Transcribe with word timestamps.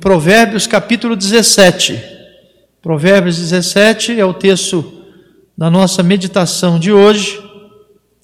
Provérbios 0.00 0.66
capítulo 0.66 1.14
17. 1.14 2.02
Provérbios 2.80 3.36
17 3.36 4.18
é 4.18 4.24
o 4.24 4.32
texto 4.32 5.04
da 5.56 5.70
nossa 5.70 6.02
meditação 6.02 6.78
de 6.78 6.90
hoje. 6.90 7.38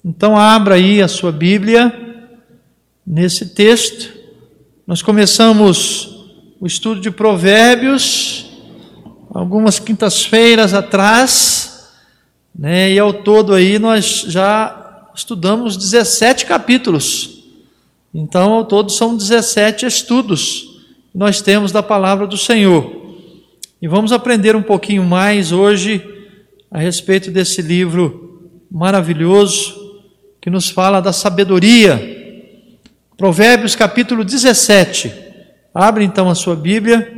Então, 0.03 0.35
abra 0.35 0.73
aí 0.73 1.03
a 1.03 1.07
sua 1.07 1.31
Bíblia 1.31 1.93
nesse 3.05 3.53
texto. 3.53 4.11
Nós 4.87 5.03
começamos 5.03 6.25
o 6.59 6.65
estudo 6.65 6.99
de 6.99 7.11
Provérbios 7.11 8.49
algumas 9.29 9.77
quintas-feiras 9.77 10.73
atrás, 10.73 11.91
né? 12.57 12.91
E 12.91 12.97
ao 12.97 13.13
todo 13.13 13.53
aí 13.53 13.77
nós 13.77 14.25
já 14.27 15.09
estudamos 15.13 15.77
17 15.77 16.47
capítulos. 16.47 17.43
Então, 18.11 18.53
ao 18.53 18.65
todo 18.65 18.91
são 18.91 19.15
17 19.15 19.85
estudos 19.85 20.76
nós 21.17 21.41
temos 21.41 21.71
da 21.71 21.81
palavra 21.81 22.27
do 22.27 22.37
Senhor. 22.37 22.95
E 23.81 23.87
vamos 23.87 24.11
aprender 24.11 24.55
um 24.55 24.61
pouquinho 24.61 25.03
mais 25.03 25.51
hoje 25.51 25.99
a 26.69 26.77
respeito 26.77 27.31
desse 27.31 27.59
livro 27.59 28.51
maravilhoso 28.69 29.97
que 30.39 30.47
nos 30.47 30.69
fala 30.69 31.01
da 31.01 31.11
sabedoria. 31.11 31.99
Provérbios 33.17 33.75
capítulo 33.75 34.23
17. 34.23 35.11
Abre 35.73 36.03
então 36.03 36.29
a 36.29 36.35
sua 36.35 36.55
Bíblia 36.55 37.11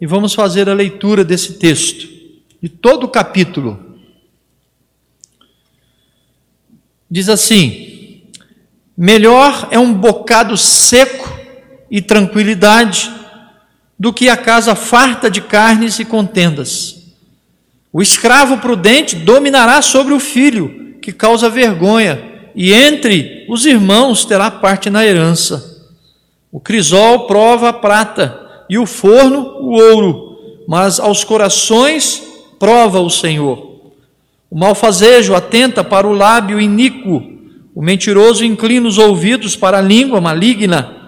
e 0.00 0.06
vamos 0.06 0.32
fazer 0.32 0.68
a 0.68 0.74
leitura 0.74 1.24
desse 1.24 1.54
texto, 1.54 2.08
de 2.62 2.68
todo 2.68 3.02
o 3.02 3.08
capítulo. 3.08 3.96
Diz 7.10 7.28
assim: 7.28 8.22
Melhor 8.96 9.66
é 9.72 9.78
um 9.80 9.92
bocado 9.92 10.56
seco 10.56 11.36
e 11.90 12.00
tranquilidade 12.00 13.18
do 14.00 14.14
que 14.14 14.30
a 14.30 14.36
casa 14.36 14.74
farta 14.74 15.30
de 15.30 15.42
carnes 15.42 15.98
e 15.98 16.06
contendas. 16.06 17.02
O 17.92 18.00
escravo 18.00 18.56
prudente 18.56 19.14
dominará 19.14 19.82
sobre 19.82 20.14
o 20.14 20.18
filho, 20.18 20.96
que 21.02 21.12
causa 21.12 21.50
vergonha, 21.50 22.18
e 22.54 22.72
entre 22.72 23.44
os 23.46 23.66
irmãos 23.66 24.24
terá 24.24 24.50
parte 24.50 24.88
na 24.88 25.04
herança. 25.04 25.84
O 26.50 26.58
crisol 26.58 27.26
prova 27.26 27.68
a 27.68 27.72
prata, 27.74 28.64
e 28.70 28.78
o 28.78 28.86
forno 28.86 29.58
o 29.60 29.72
ouro, 29.78 30.38
mas 30.66 30.98
aos 30.98 31.22
corações 31.22 32.22
prova 32.58 33.00
o 33.00 33.10
Senhor. 33.10 33.82
O 34.50 34.58
malfazejo 34.58 35.34
atenta 35.34 35.84
para 35.84 36.06
o 36.06 36.14
lábio 36.14 36.58
iníquo, 36.58 37.22
o 37.74 37.82
mentiroso 37.82 38.46
inclina 38.46 38.88
os 38.88 38.96
ouvidos 38.96 39.56
para 39.56 39.76
a 39.76 39.82
língua 39.82 40.22
maligna. 40.22 40.99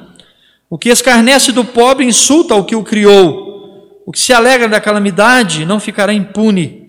O 0.72 0.78
que 0.78 0.88
escarnece 0.88 1.52
do 1.52 1.66
pobre 1.66 2.06
insulta 2.06 2.54
o 2.54 2.64
que 2.64 2.74
o 2.74 2.82
criou. 2.82 4.00
O 4.06 4.10
que 4.10 4.18
se 4.18 4.32
alegra 4.32 4.66
da 4.66 4.80
calamidade 4.80 5.66
não 5.66 5.78
ficará 5.78 6.14
impune. 6.14 6.88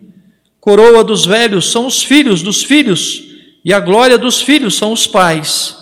Coroa 0.58 1.04
dos 1.04 1.26
velhos 1.26 1.70
são 1.70 1.86
os 1.86 2.02
filhos 2.02 2.42
dos 2.42 2.64
filhos, 2.64 3.22
e 3.62 3.74
a 3.74 3.82
glória 3.82 4.18
dos 4.18 4.42
filhos 4.42 4.78
são 4.78 4.94
os 4.94 5.06
pais. 5.06 5.76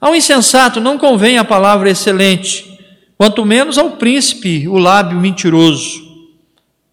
Ao 0.00 0.14
insensato 0.14 0.80
não 0.80 0.96
convém 0.96 1.36
a 1.36 1.44
palavra 1.44 1.90
excelente, 1.90 2.80
quanto 3.18 3.44
menos 3.44 3.76
ao 3.76 3.90
príncipe 3.98 4.66
o 4.66 4.78
lábio 4.78 5.20
mentiroso. 5.20 6.06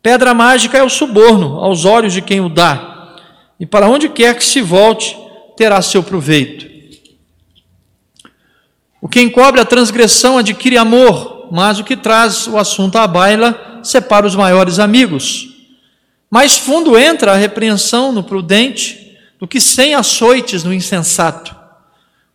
Pedra 0.01 0.33
mágica 0.33 0.77
é 0.77 0.83
o 0.83 0.89
suborno 0.89 1.57
aos 1.61 1.85
olhos 1.85 2.11
de 2.11 2.21
quem 2.21 2.41
o 2.41 2.49
dá, 2.49 3.15
e 3.57 3.65
para 3.65 3.87
onde 3.87 4.09
quer 4.09 4.35
que 4.35 4.43
se 4.43 4.61
volte, 4.61 5.17
terá 5.55 5.81
seu 5.81 6.03
proveito. 6.03 6.72
O 9.03 9.09
que 9.09 9.19
encobre 9.19 9.59
a 9.59 9.65
transgressão 9.65 10.37
adquire 10.37 10.77
amor, 10.77 11.49
mas 11.51 11.77
o 11.77 11.83
que 11.83 11.97
traz 11.97 12.47
o 12.47 12.57
assunto 12.57 12.97
à 12.97 13.05
baila 13.05 13.81
separa 13.83 14.25
os 14.25 14.33
maiores 14.33 14.79
amigos. 14.79 15.49
Mais 16.31 16.57
fundo 16.57 16.97
entra 16.97 17.33
a 17.33 17.35
repreensão 17.35 18.13
no 18.13 18.23
prudente 18.23 19.17
do 19.37 19.45
que 19.45 19.59
sem 19.59 19.93
açoites 19.93 20.63
no 20.63 20.73
insensato. 20.73 21.53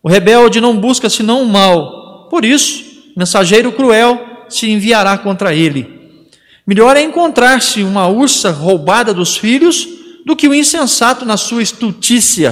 O 0.02 0.10
rebelde 0.10 0.60
não 0.60 0.78
busca 0.78 1.08
senão 1.08 1.42
o 1.42 1.48
mal, 1.48 2.28
por 2.28 2.44
isso, 2.44 2.84
mensageiro 3.16 3.72
cruel 3.72 4.44
se 4.50 4.70
enviará 4.70 5.16
contra 5.16 5.54
ele. 5.54 6.20
Melhor 6.66 6.98
é 6.98 7.00
encontrar-se 7.00 7.82
uma 7.82 8.08
ursa 8.08 8.50
roubada 8.50 9.14
dos 9.14 9.38
filhos 9.38 9.88
do 10.26 10.36
que 10.36 10.46
o 10.46 10.54
insensato 10.54 11.24
na 11.24 11.38
sua 11.38 11.62
estutícia. 11.62 12.50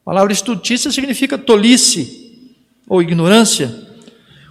A 0.00 0.04
palavra 0.06 0.32
estutícia 0.32 0.90
significa 0.90 1.36
tolice 1.36 2.21
ou 2.92 3.00
ignorância. 3.00 3.74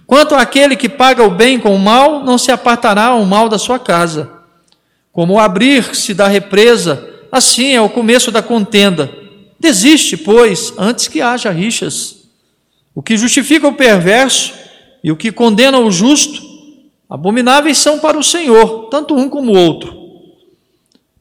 Quanto 0.04 0.34
àquele 0.34 0.74
que 0.74 0.88
paga 0.88 1.22
o 1.22 1.30
bem 1.30 1.60
com 1.60 1.72
o 1.72 1.78
mal, 1.78 2.24
não 2.24 2.36
se 2.36 2.50
apartará 2.50 3.14
o 3.14 3.24
mal 3.24 3.48
da 3.48 3.56
sua 3.56 3.78
casa. 3.78 4.32
Como 5.12 5.34
o 5.34 5.38
abrir-se 5.38 6.12
da 6.12 6.26
represa, 6.26 7.08
assim 7.30 7.72
é 7.72 7.80
o 7.80 7.88
começo 7.88 8.32
da 8.32 8.42
contenda. 8.42 9.08
Desiste, 9.60 10.16
pois, 10.16 10.74
antes 10.76 11.06
que 11.06 11.20
haja 11.20 11.52
rixas. 11.52 12.24
O 12.92 13.00
que 13.00 13.16
justifica 13.16 13.68
o 13.68 13.74
perverso 13.74 14.52
e 15.04 15.12
o 15.12 15.16
que 15.16 15.30
condena 15.30 15.78
o 15.78 15.88
justo, 15.88 16.42
abomináveis 17.08 17.78
são 17.78 18.00
para 18.00 18.18
o 18.18 18.24
Senhor, 18.24 18.88
tanto 18.90 19.14
um 19.14 19.28
como 19.28 19.52
o 19.52 19.56
outro. 19.56 19.96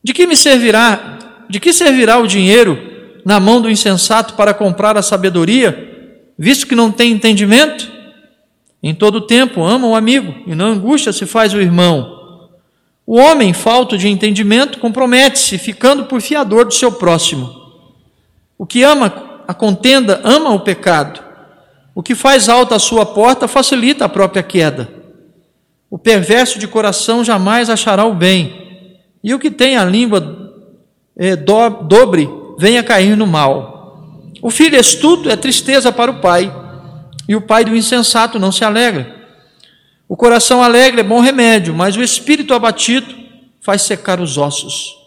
De 0.04 0.12
que 0.12 0.26
me 0.26 0.36
servirá? 0.36 1.46
De 1.48 1.60
que 1.60 1.72
servirá 1.72 2.18
o 2.18 2.26
dinheiro 2.26 2.80
na 3.24 3.40
mão 3.40 3.62
do 3.62 3.70
insensato 3.70 4.34
para 4.34 4.56
comprar 4.56 4.98
a 4.98 5.04
sabedoria? 5.04 5.91
Visto 6.42 6.66
que 6.66 6.74
não 6.74 6.92
tem 6.92 7.12
entendimento, 7.12 7.92
em 8.82 8.96
todo 8.96 9.22
tempo 9.22 9.64
ama 9.64 9.88
o 9.88 9.96
amigo 9.96 10.34
e 10.48 10.56
não 10.56 10.72
angústia 10.72 11.14
se 11.14 11.28
faz 11.28 11.54
o 11.54 11.62
irmão. 11.62 12.20
O 13.06 13.20
homem, 13.20 13.54
falto 13.54 13.96
de 13.96 14.08
entendimento, 14.08 14.80
compromete-se, 14.80 15.60
ficando 15.60 16.06
por 16.06 16.20
fiador 16.20 16.66
do 16.66 16.74
seu 16.74 16.92
próximo. 16.92 17.48
O 18.58 18.66
que 18.66 18.82
ama 18.82 19.44
a 19.48 19.54
contenda, 19.54 20.20
ama 20.24 20.50
o 20.52 20.62
pecado. 20.62 21.22
O 21.94 22.02
que 22.02 22.16
faz 22.16 22.50
alta 22.50 22.76
a 22.76 22.80
sua 22.80 23.06
porta, 23.06 23.48
facilita 23.48 24.06
a 24.06 24.10
própria 24.10 24.42
queda. 24.42 24.90
O 25.92 25.98
perverso 26.00 26.58
de 26.58 26.68
coração 26.68 27.24
jamais 27.24 27.70
achará 27.70 28.04
o 28.06 28.16
bem, 28.16 28.98
e 29.24 29.32
o 29.32 29.40
que 29.40 29.52
tem 29.52 29.78
a 29.78 29.86
língua 29.86 30.56
é, 31.16 31.36
do, 31.36 31.70
dobre, 31.84 32.28
venha 32.58 32.82
cair 32.82 33.16
no 33.16 33.28
mal. 33.28 33.81
O 34.42 34.50
filho 34.50 34.80
estudo 34.80 35.30
é 35.30 35.36
tristeza 35.36 35.92
para 35.92 36.10
o 36.10 36.20
pai, 36.20 36.52
e 37.28 37.36
o 37.36 37.42
pai 37.42 37.64
do 37.64 37.76
insensato 37.76 38.40
não 38.40 38.52
se 38.52 38.64
alegra. 38.64 39.16
O 40.10 40.18
coração 40.18 40.64
alegre 40.64 41.02
é 41.02 41.04
bom 41.04 41.20
remédio, 41.20 41.74
mas 41.74 41.96
o 41.96 42.02
espírito 42.02 42.54
abatido 42.54 43.16
faz 43.62 43.84
secar 43.84 44.20
os 44.20 44.38
ossos. 44.38 44.98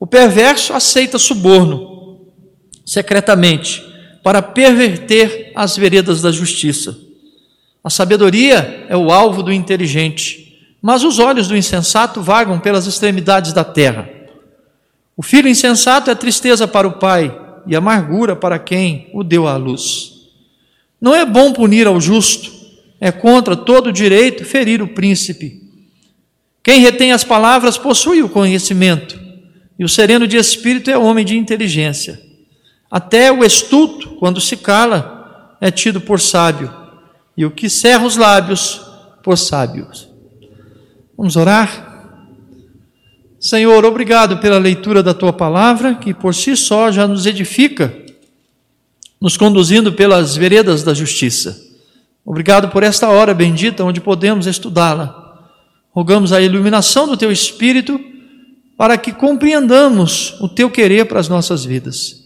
O 0.00 0.06
perverso 0.06 0.72
aceita 0.72 1.18
suborno, 1.18 2.20
secretamente, 2.84 3.84
para 4.22 4.40
perverter 4.40 5.52
as 5.54 5.76
veredas 5.76 6.22
da 6.22 6.32
justiça. 6.32 6.96
A 7.84 7.90
sabedoria 7.90 8.86
é 8.88 8.96
o 8.96 9.12
alvo 9.12 9.42
do 9.42 9.52
inteligente, 9.52 10.58
mas 10.80 11.04
os 11.04 11.18
olhos 11.18 11.48
do 11.48 11.56
insensato 11.56 12.22
vagam 12.22 12.58
pelas 12.58 12.86
extremidades 12.86 13.52
da 13.52 13.62
terra. 13.62 14.08
O 15.16 15.22
filho 15.22 15.48
insensato 15.48 16.10
é 16.10 16.14
tristeza 16.14 16.66
para 16.66 16.88
o 16.88 16.92
pai, 16.92 17.47
e 17.66 17.74
amargura 17.76 18.34
para 18.36 18.58
quem 18.58 19.10
o 19.12 19.22
deu 19.22 19.46
à 19.46 19.56
luz. 19.56 20.12
Não 21.00 21.14
é 21.14 21.24
bom 21.24 21.52
punir 21.52 21.86
ao 21.86 22.00
justo, 22.00 22.50
é 23.00 23.12
contra 23.12 23.56
todo 23.56 23.92
direito 23.92 24.44
ferir 24.44 24.82
o 24.82 24.88
príncipe. 24.88 25.62
Quem 26.62 26.80
retém 26.80 27.12
as 27.12 27.24
palavras 27.24 27.78
possui 27.78 28.22
o 28.22 28.28
conhecimento, 28.28 29.18
e 29.78 29.84
o 29.84 29.88
sereno 29.88 30.26
de 30.26 30.36
espírito 30.36 30.90
é 30.90 30.98
homem 30.98 31.24
de 31.24 31.36
inteligência. 31.36 32.20
Até 32.90 33.30
o 33.30 33.44
estuto, 33.44 34.16
quando 34.16 34.40
se 34.40 34.56
cala, 34.56 35.56
é 35.60 35.70
tido 35.70 36.00
por 36.00 36.20
sábio, 36.20 36.72
e 37.36 37.46
o 37.46 37.50
que 37.50 37.70
cerra 37.70 38.04
os 38.04 38.16
lábios, 38.16 38.80
por 39.22 39.38
sábios. 39.38 40.08
Vamos 41.16 41.36
orar? 41.36 41.87
Senhor, 43.40 43.84
obrigado 43.84 44.38
pela 44.38 44.58
leitura 44.58 45.02
da 45.02 45.14
tua 45.14 45.32
palavra, 45.32 45.94
que 45.94 46.12
por 46.12 46.34
si 46.34 46.56
só 46.56 46.90
já 46.90 47.06
nos 47.06 47.24
edifica, 47.24 47.94
nos 49.20 49.36
conduzindo 49.36 49.92
pelas 49.92 50.36
veredas 50.36 50.82
da 50.82 50.92
justiça. 50.92 51.56
Obrigado 52.24 52.68
por 52.68 52.82
esta 52.82 53.08
hora 53.08 53.32
bendita 53.32 53.84
onde 53.84 54.00
podemos 54.00 54.46
estudá-la. 54.46 55.48
Rogamos 55.92 56.32
a 56.32 56.40
iluminação 56.40 57.06
do 57.06 57.16
teu 57.16 57.30
espírito 57.30 57.98
para 58.76 58.98
que 58.98 59.12
compreendamos 59.12 60.36
o 60.40 60.48
teu 60.48 60.70
querer 60.70 61.06
para 61.06 61.20
as 61.20 61.28
nossas 61.28 61.64
vidas. 61.64 62.24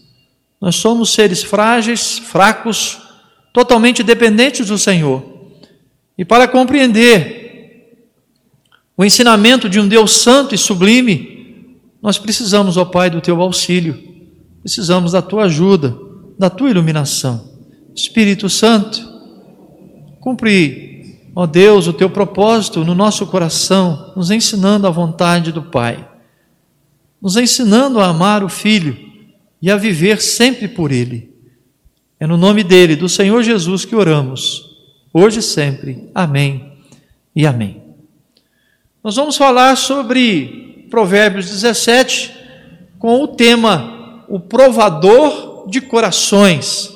Nós 0.59 0.75
somos 0.75 1.11
seres 1.11 1.43
frágeis, 1.43 2.17
fracos, 2.17 2.99
totalmente 3.51 4.01
dependentes 4.01 4.67
do 4.67 4.77
Senhor. 4.77 5.23
E 6.17 6.25
para 6.25 6.47
compreender 6.47 7.42
o 9.03 9.05
ensinamento 9.05 9.67
de 9.67 9.81
um 9.81 9.87
Deus 9.87 10.13
santo 10.21 10.55
e 10.55 10.57
sublime, 10.57 11.77
nós 12.01 12.17
precisamos, 12.17 12.77
ó 12.77 12.85
Pai, 12.85 13.09
do 13.09 13.19
teu 13.19 13.41
auxílio, 13.41 14.01
precisamos 14.61 15.11
da 15.11 15.21
tua 15.21 15.43
ajuda, 15.43 15.93
da 16.39 16.49
tua 16.49 16.69
iluminação. 16.69 17.49
Espírito 17.93 18.49
Santo, 18.49 19.05
cumpre 20.21 21.19
ó 21.35 21.45
Deus, 21.45 21.85
o 21.87 21.91
teu 21.91 22.09
propósito 22.09 22.85
no 22.85 22.95
nosso 22.95 23.27
coração, 23.27 24.13
nos 24.15 24.31
ensinando 24.31 24.87
a 24.87 24.89
vontade 24.89 25.51
do 25.51 25.63
Pai, 25.63 26.07
nos 27.21 27.35
ensinando 27.35 27.99
a 27.99 28.07
amar 28.07 28.41
o 28.41 28.47
Filho 28.47 28.97
e 29.61 29.69
a 29.69 29.75
viver 29.75 30.21
sempre 30.21 30.69
por 30.69 30.93
Ele. 30.93 31.29
É 32.17 32.25
no 32.25 32.37
nome 32.37 32.63
dele, 32.63 32.95
do 32.95 33.09
Senhor 33.09 33.43
Jesus, 33.43 33.83
que 33.83 33.97
oramos, 33.97 34.77
hoje 35.13 35.39
e 35.39 35.43
sempre. 35.43 36.09
Amém 36.15 36.71
e 37.35 37.45
amém. 37.45 37.82
Nós 39.03 39.17
vamos 39.17 39.35
falar 39.35 39.75
sobre 39.75 40.87
Provérbios 40.89 41.49
17 41.49 42.33
com 42.97 43.21
o 43.21 43.27
tema 43.27 44.23
O 44.29 44.39
Provador 44.39 45.67
de 45.67 45.81
Corações. 45.81 46.89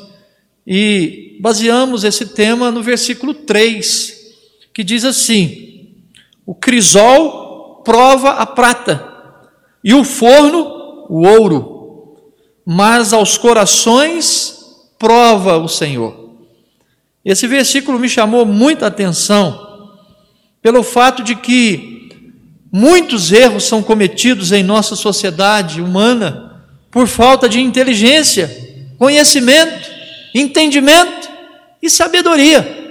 E 0.65 1.37
baseamos 1.41 2.05
esse 2.05 2.27
tema 2.27 2.71
no 2.71 2.81
versículo 2.81 3.33
3, 3.33 4.13
que 4.73 4.85
diz 4.85 5.03
assim: 5.03 5.97
O 6.45 6.55
crisol 6.55 7.81
prova 7.83 8.29
a 8.29 8.45
prata, 8.45 9.05
e 9.83 9.93
o 9.93 10.05
forno 10.05 11.05
o 11.09 11.27
ouro, 11.27 12.15
mas 12.65 13.11
aos 13.11 13.37
corações 13.37 14.63
prova 14.97 15.57
o 15.57 15.67
Senhor. 15.67 16.37
Esse 17.25 17.47
versículo 17.47 17.99
me 17.99 18.07
chamou 18.07 18.45
muita 18.45 18.87
atenção 18.87 19.91
pelo 20.61 20.83
fato 20.83 21.21
de 21.21 21.35
que 21.35 21.96
muitos 22.77 23.31
erros 23.31 23.63
são 23.63 23.81
cometidos 23.81 24.51
em 24.51 24.61
nossa 24.61 24.95
sociedade 24.95 25.81
humana 25.81 26.61
por 26.91 27.07
falta 27.07 27.49
de 27.49 27.59
inteligência, 27.59 28.55
conhecimento, 28.99 29.89
entendimento 30.33 31.27
e 31.81 31.89
sabedoria. 31.89 32.85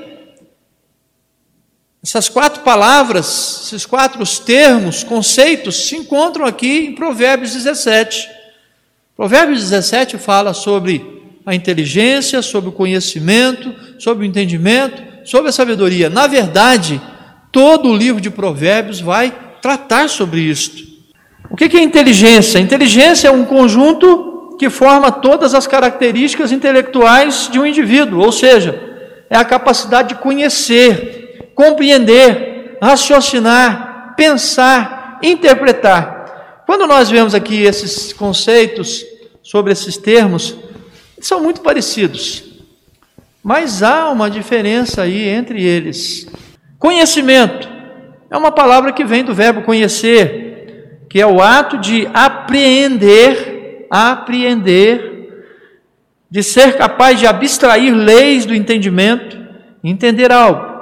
Essas 2.03 2.29
quatro 2.29 2.63
palavras, 2.63 3.63
esses 3.67 3.87
quatro 3.87 4.25
termos, 4.45 5.05
conceitos, 5.05 5.89
se 5.89 5.95
encontram 5.95 6.47
aqui 6.47 6.87
em 6.87 6.95
Provérbios 6.95 7.53
17. 7.53 8.29
Provérbios 9.15 9.61
17 9.61 10.19
fala 10.19 10.53
sobre 10.53 11.33
a 11.47 11.55
inteligência, 11.55 12.43
sobre 12.43 12.71
o 12.71 12.73
conhecimento, 12.73 13.73
sobre 14.01 14.27
o 14.27 14.29
entendimento, 14.29 15.01
sobre 15.25 15.51
a 15.51 15.53
sabedoria. 15.53 16.11
Na 16.11 16.27
verdade, 16.27 17.01
todo 17.53 17.89
o 17.89 17.97
livro 17.97 18.21
de 18.21 18.31
Provérbios 18.31 19.01
vai 19.01 19.46
tratar 19.61 20.09
sobre 20.09 20.41
isto. 20.41 20.83
O 21.51 21.57
que 21.57 21.77
é 21.77 21.83
inteligência? 21.83 22.59
Inteligência 22.59 23.29
é 23.29 23.31
um 23.31 23.45
conjunto 23.45 24.57
que 24.59 24.71
forma 24.71 25.13
todas 25.13 25.55
as 25.55 25.67
características 25.67 26.51
intelectuais 26.51 27.49
de 27.51 27.59
um 27.59 27.67
indivíduo, 27.67 28.21
ou 28.21 28.33
seja, 28.33 28.79
é 29.29 29.37
a 29.37 29.45
capacidade 29.45 30.11
de 30.11 30.15
conhecer, 30.17 31.51
compreender, 31.55 32.79
raciocinar, 32.83 34.15
pensar, 34.17 35.19
interpretar. 35.23 36.63
Quando 36.67 36.87
nós 36.87 37.11
vemos 37.11 37.35
aqui 37.35 37.63
esses 37.63 38.13
conceitos 38.13 39.05
sobre 39.43 39.73
esses 39.73 39.97
termos, 39.97 40.57
são 41.21 41.41
muito 41.41 41.61
parecidos, 41.61 42.45
mas 43.43 43.83
há 43.83 44.11
uma 44.11 44.29
diferença 44.29 45.03
aí 45.03 45.29
entre 45.29 45.63
eles. 45.63 46.27
Conhecimento 46.79 47.76
é 48.31 48.37
uma 48.37 48.51
palavra 48.51 48.93
que 48.93 49.05
vem 49.05 49.25
do 49.25 49.35
verbo 49.35 49.63
conhecer, 49.63 51.07
que 51.09 51.21
é 51.21 51.27
o 51.27 51.41
ato 51.41 51.79
de 51.79 52.09
apreender, 52.13 53.87
apreender, 53.91 55.17
de 56.31 56.43
ser 56.43 56.77
capaz 56.77 57.19
de 57.19 57.27
abstrair 57.27 57.95
leis 57.95 58.45
do 58.45 58.55
entendimento, 58.55 59.39
entender 59.83 60.33
algo. 60.33 60.77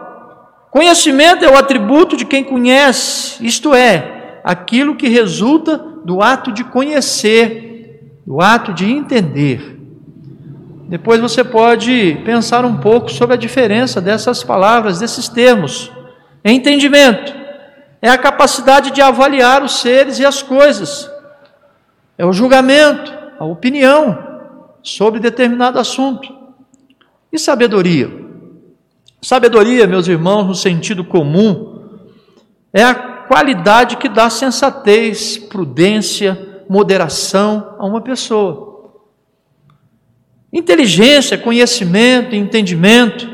Conhecimento 0.71 1.45
é 1.45 1.51
o 1.51 1.57
atributo 1.57 2.17
de 2.17 2.25
quem 2.25 2.43
conhece, 2.43 3.45
isto 3.47 3.75
é, 3.75 4.41
aquilo 4.43 4.97
que 4.97 5.09
resulta 5.09 5.79
do 6.05 6.23
ato 6.23 6.51
de 6.51 6.65
conhecer, 6.65 8.21
do 8.27 8.41
ato 8.41 8.73
de 8.73 8.91
entender. 8.91 9.79
Depois 10.89 11.21
você 11.21 11.43
pode 11.43 12.21
pensar 12.25 12.65
um 12.65 12.77
pouco 12.77 13.11
sobre 13.11 13.35
a 13.35 13.39
diferença 13.39 14.01
dessas 14.01 14.43
palavras, 14.43 14.99
desses 14.99 15.29
termos. 15.29 15.91
Entendimento 16.45 17.35
é 18.03 18.11
a 18.11 18.19
capacidade 18.19 18.91
de 18.91 19.01
avaliar 19.01 19.63
os 19.63 19.81
seres 19.81 20.19
e 20.19 20.27
as 20.27 20.43
coisas, 20.43 21.11
é 22.19 22.27
o 22.27 22.35
julgamento, 22.35 23.13
a 23.39 23.45
opinião 23.47 24.19
sobre 24.83 25.19
determinado 25.19 25.79
assunto. 25.79 26.33
E 27.33 27.39
sabedoria? 27.39 28.11
Sabedoria, 29.23 29.87
meus 29.87 30.07
irmãos, 30.07 30.45
no 30.45 30.55
sentido 30.55 31.03
comum, 31.03 31.83
é 32.73 32.85
a 32.85 32.95
qualidade 32.95 33.97
que 33.97 34.09
dá 34.09 34.29
sensatez, 34.29 35.39
prudência, 35.39 36.63
moderação 36.69 37.75
a 37.79 37.87
uma 37.87 38.03
pessoa. 38.03 38.93
Inteligência, 40.53 41.39
conhecimento, 41.39 42.37
entendimento 42.37 43.27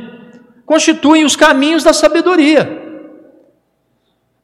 constituem 0.64 1.24
os 1.24 1.34
caminhos 1.34 1.82
da 1.82 1.92
sabedoria. 1.92 2.79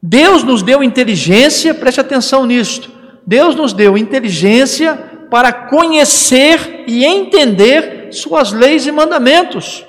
Deus 0.01 0.43
nos 0.43 0.61
deu 0.61 0.83
inteligência, 0.83 1.73
preste 1.73 1.99
atenção 1.99 2.45
nisto. 2.45 2.91
Deus 3.25 3.55
nos 3.55 3.73
deu 3.73 3.97
inteligência 3.97 4.95
para 5.29 5.51
conhecer 5.51 6.85
e 6.87 7.03
entender 7.03 8.09
suas 8.11 8.51
leis 8.51 8.87
e 8.87 8.91
mandamentos 8.91 9.87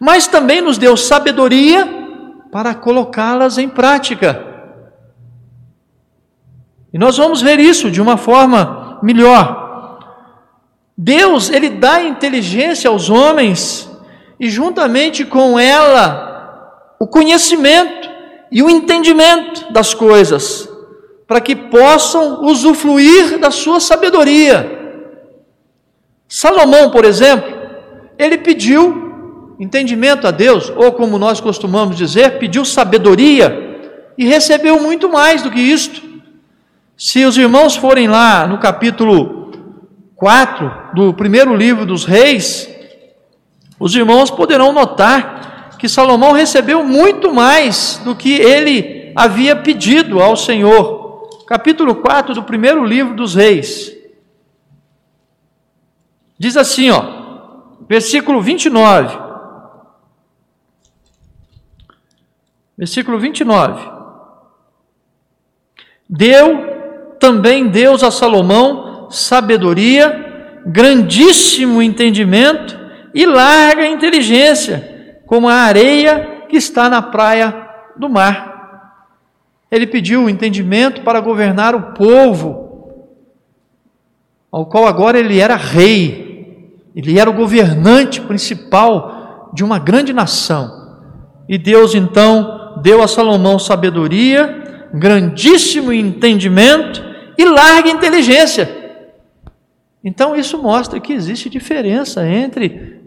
mas 0.00 0.26
também 0.26 0.62
nos 0.62 0.78
deu 0.78 0.96
sabedoria 0.96 1.86
para 2.50 2.74
colocá-las 2.74 3.58
em 3.58 3.68
prática. 3.68 4.46
E 6.90 6.98
nós 6.98 7.18
vamos 7.18 7.42
ver 7.42 7.60
isso 7.60 7.90
de 7.90 8.00
uma 8.00 8.16
forma 8.16 8.98
melhor. 9.02 9.98
Deus, 10.96 11.50
ele 11.50 11.68
dá 11.68 12.02
inteligência 12.02 12.88
aos 12.88 13.10
homens 13.10 13.88
e 14.40 14.48
juntamente 14.48 15.24
com 15.24 15.58
ela 15.58 16.94
o 16.98 17.06
conhecimento 17.06 18.09
e 18.50 18.62
o 18.62 18.70
entendimento 18.70 19.72
das 19.72 19.94
coisas, 19.94 20.68
para 21.26 21.40
que 21.40 21.54
possam 21.54 22.44
usufruir 22.44 23.38
da 23.38 23.50
sua 23.50 23.78
sabedoria. 23.78 24.78
Salomão, 26.28 26.90
por 26.90 27.04
exemplo, 27.04 27.52
ele 28.18 28.38
pediu 28.38 29.54
entendimento 29.58 30.26
a 30.26 30.30
Deus, 30.30 30.72
ou 30.74 30.92
como 30.92 31.18
nós 31.18 31.40
costumamos 31.40 31.96
dizer, 31.96 32.38
pediu 32.38 32.64
sabedoria 32.64 33.70
e 34.16 34.26
recebeu 34.26 34.80
muito 34.80 35.08
mais 35.08 35.42
do 35.42 35.50
que 35.50 35.60
isto. 35.60 36.02
Se 36.96 37.24
os 37.24 37.38
irmãos 37.38 37.76
forem 37.76 38.08
lá 38.08 38.46
no 38.46 38.58
capítulo 38.58 39.52
4 40.16 40.94
do 40.94 41.14
primeiro 41.14 41.54
livro 41.54 41.86
dos 41.86 42.04
Reis, 42.04 42.68
os 43.78 43.94
irmãos 43.94 44.30
poderão 44.30 44.72
notar 44.72 45.39
que 45.80 45.88
Salomão 45.88 46.32
recebeu 46.32 46.84
muito 46.84 47.32
mais 47.32 47.98
do 48.04 48.14
que 48.14 48.34
ele 48.34 49.12
havia 49.16 49.56
pedido 49.56 50.20
ao 50.20 50.36
Senhor. 50.36 51.26
Capítulo 51.46 51.96
4 51.96 52.34
do 52.34 52.42
primeiro 52.42 52.84
livro 52.84 53.16
dos 53.16 53.34
Reis. 53.34 53.90
Diz 56.38 56.54
assim, 56.56 56.90
ó, 56.90 57.02
versículo 57.88 58.42
29. 58.42 59.18
Versículo 62.76 63.18
29. 63.18 63.90
Deu 66.06 67.16
também 67.18 67.68
Deus 67.68 68.02
a 68.02 68.10
Salomão 68.10 69.08
sabedoria, 69.10 70.62
grandíssimo 70.66 71.80
entendimento 71.80 72.78
e 73.14 73.24
larga 73.24 73.86
inteligência, 73.86 74.89
como 75.30 75.48
a 75.48 75.54
areia 75.54 76.46
que 76.48 76.56
está 76.56 76.90
na 76.90 77.00
praia 77.00 77.54
do 77.96 78.08
mar. 78.08 79.06
Ele 79.70 79.86
pediu 79.86 80.28
entendimento 80.28 81.02
para 81.02 81.20
governar 81.20 81.72
o 81.72 81.92
povo, 81.92 83.06
ao 84.50 84.66
qual 84.66 84.88
agora 84.88 85.20
ele 85.20 85.38
era 85.38 85.54
rei, 85.54 86.82
ele 86.96 87.16
era 87.16 87.30
o 87.30 87.32
governante 87.32 88.20
principal 88.20 89.52
de 89.54 89.62
uma 89.62 89.78
grande 89.78 90.12
nação. 90.12 90.98
E 91.48 91.56
Deus 91.56 91.94
então 91.94 92.80
deu 92.82 93.00
a 93.00 93.06
Salomão 93.06 93.56
sabedoria, 93.56 94.88
grandíssimo 94.92 95.92
entendimento 95.92 97.04
e 97.38 97.44
larga 97.44 97.88
inteligência. 97.88 98.68
Então, 100.02 100.34
isso 100.34 100.60
mostra 100.60 100.98
que 100.98 101.12
existe 101.12 101.48
diferença 101.48 102.26
entre 102.26 103.00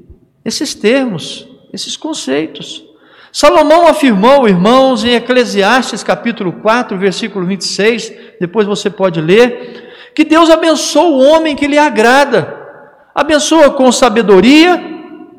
esses 0.45 0.73
termos, 0.73 1.51
esses 1.73 1.97
conceitos. 1.97 2.83
Salomão 3.31 3.87
afirmou, 3.87 4.47
irmãos, 4.47 5.03
em 5.03 5.15
Eclesiastes 5.15 6.03
capítulo 6.03 6.53
4, 6.53 6.95
versículo 6.99 7.47
26, 7.47 8.13
depois 8.39 8.67
você 8.67 8.91
pode 8.91 9.19
ler, 9.19 10.11
que 10.13 10.23
Deus 10.23 10.51
abençoa 10.51 11.09
o 11.09 11.19
homem 11.19 11.55
que 11.55 11.65
lhe 11.65 11.79
agrada, 11.79 12.55
abençoa 13.15 13.71
com 13.71 13.91
sabedoria, 13.91 14.79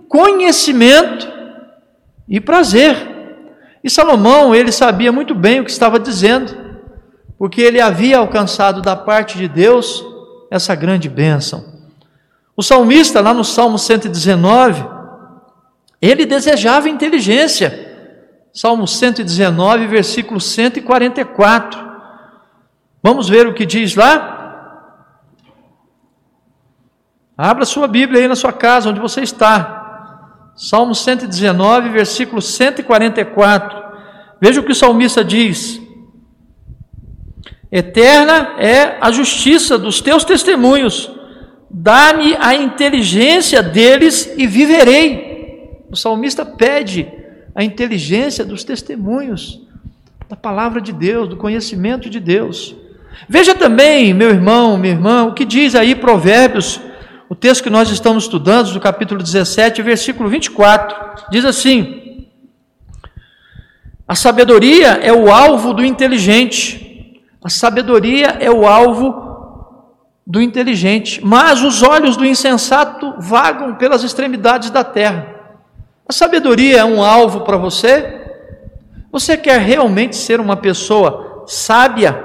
conhecimento 0.08 1.32
e 2.28 2.40
prazer. 2.40 2.96
E 3.84 3.88
Salomão, 3.88 4.52
ele 4.52 4.72
sabia 4.72 5.12
muito 5.12 5.34
bem 5.34 5.60
o 5.60 5.64
que 5.64 5.70
estava 5.70 6.00
dizendo, 6.00 6.52
porque 7.38 7.62
ele 7.62 7.80
havia 7.80 8.18
alcançado 8.18 8.82
da 8.82 8.96
parte 8.96 9.38
de 9.38 9.46
Deus 9.46 10.04
essa 10.50 10.74
grande 10.74 11.08
bênção. 11.08 11.64
O 12.56 12.62
salmista, 12.62 13.20
lá 13.20 13.32
no 13.32 13.44
Salmo 13.44 13.78
119, 13.78 14.94
ele 16.06 16.26
desejava 16.26 16.88
inteligência. 16.88 17.92
Salmo 18.52 18.86
119, 18.86 19.86
versículo 19.86 20.40
144. 20.40 21.92
Vamos 23.02 23.28
ver 23.28 23.46
o 23.46 23.54
que 23.54 23.66
diz 23.66 23.94
lá? 23.94 24.32
Abra 27.36 27.64
sua 27.64 27.88
Bíblia 27.88 28.20
aí 28.20 28.28
na 28.28 28.36
sua 28.36 28.52
casa, 28.52 28.90
onde 28.90 29.00
você 29.00 29.22
está. 29.22 30.52
Salmo 30.54 30.94
119, 30.94 31.88
versículo 31.88 32.40
144. 32.40 33.82
Veja 34.40 34.60
o 34.60 34.64
que 34.64 34.72
o 34.72 34.74
salmista 34.74 35.24
diz: 35.24 35.80
Eterna 37.72 38.54
é 38.58 38.98
a 39.00 39.10
justiça 39.10 39.76
dos 39.76 40.00
teus 40.00 40.22
testemunhos, 40.22 41.10
dá-me 41.68 42.36
a 42.38 42.54
inteligência 42.54 43.62
deles 43.62 44.32
e 44.36 44.46
viverei. 44.46 45.33
O 45.90 45.96
salmista 45.96 46.44
pede 46.44 47.10
a 47.54 47.62
inteligência 47.62 48.44
dos 48.44 48.64
testemunhos, 48.64 49.60
da 50.28 50.36
palavra 50.36 50.80
de 50.80 50.92
Deus, 50.92 51.28
do 51.28 51.36
conhecimento 51.36 52.08
de 52.10 52.18
Deus. 52.18 52.74
Veja 53.28 53.54
também, 53.54 54.12
meu 54.12 54.30
irmão, 54.30 54.76
minha 54.76 54.94
irmã, 54.94 55.24
o 55.24 55.34
que 55.34 55.44
diz 55.44 55.74
aí 55.74 55.94
Provérbios, 55.94 56.80
o 57.28 57.34
texto 57.34 57.62
que 57.62 57.70
nós 57.70 57.90
estamos 57.90 58.24
estudando, 58.24 58.72
do 58.72 58.80
capítulo 58.80 59.22
17, 59.22 59.82
versículo 59.82 60.28
24, 60.28 61.26
diz 61.30 61.44
assim: 61.44 62.26
A 64.06 64.14
sabedoria 64.14 64.88
é 64.88 65.12
o 65.12 65.30
alvo 65.32 65.72
do 65.72 65.84
inteligente 65.84 66.84
a 67.44 67.50
sabedoria 67.50 68.38
é 68.40 68.50
o 68.50 68.66
alvo 68.66 69.22
do 70.26 70.40
inteligente, 70.40 71.20
mas 71.22 71.62
os 71.62 71.82
olhos 71.82 72.16
do 72.16 72.24
insensato 72.24 73.16
vagam 73.18 73.74
pelas 73.74 74.02
extremidades 74.02 74.70
da 74.70 74.82
terra. 74.82 75.33
A 76.06 76.12
sabedoria 76.12 76.80
é 76.80 76.84
um 76.84 77.02
alvo 77.02 77.40
para 77.40 77.56
você? 77.56 78.20
Você 79.10 79.38
quer 79.38 79.58
realmente 79.58 80.16
ser 80.16 80.38
uma 80.38 80.54
pessoa 80.54 81.44
sábia? 81.46 82.22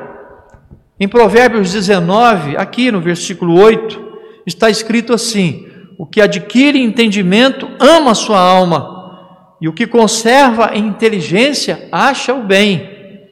Em 1.00 1.08
Provérbios 1.08 1.72
19, 1.72 2.58
aqui 2.58 2.92
no 2.92 3.00
versículo 3.00 3.58
8, 3.58 4.02
está 4.46 4.70
escrito 4.70 5.14
assim: 5.14 5.66
O 5.98 6.06
que 6.06 6.20
adquire 6.20 6.78
entendimento 6.78 7.70
ama 7.80 8.14
sua 8.14 8.42
alma, 8.42 9.56
e 9.62 9.70
o 9.70 9.74
que 9.74 9.88
conserva 9.88 10.76
inteligência 10.76 11.88
acha 11.90 12.34
o 12.34 12.44
bem. 12.44 13.30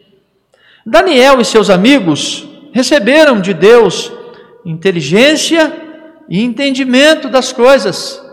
Daniel 0.86 1.42
e 1.42 1.46
seus 1.46 1.70
amigos 1.70 2.48
receberam 2.72 3.42
de 3.42 3.54
Deus 3.54 4.14
inteligência 4.66 5.76
e 6.30 6.42
entendimento 6.42 7.28
das 7.28 7.52
coisas. 7.52 8.27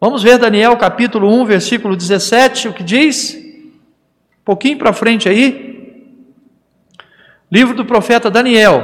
Vamos 0.00 0.22
ver 0.22 0.38
Daniel 0.38 0.76
capítulo 0.76 1.28
1, 1.40 1.44
versículo 1.44 1.96
17, 1.96 2.68
o 2.68 2.72
que 2.72 2.84
diz? 2.84 3.34
Um 3.34 4.44
pouquinho 4.44 4.78
para 4.78 4.92
frente 4.92 5.28
aí. 5.28 6.22
Livro 7.50 7.74
do 7.74 7.84
profeta 7.84 8.30
Daniel, 8.30 8.82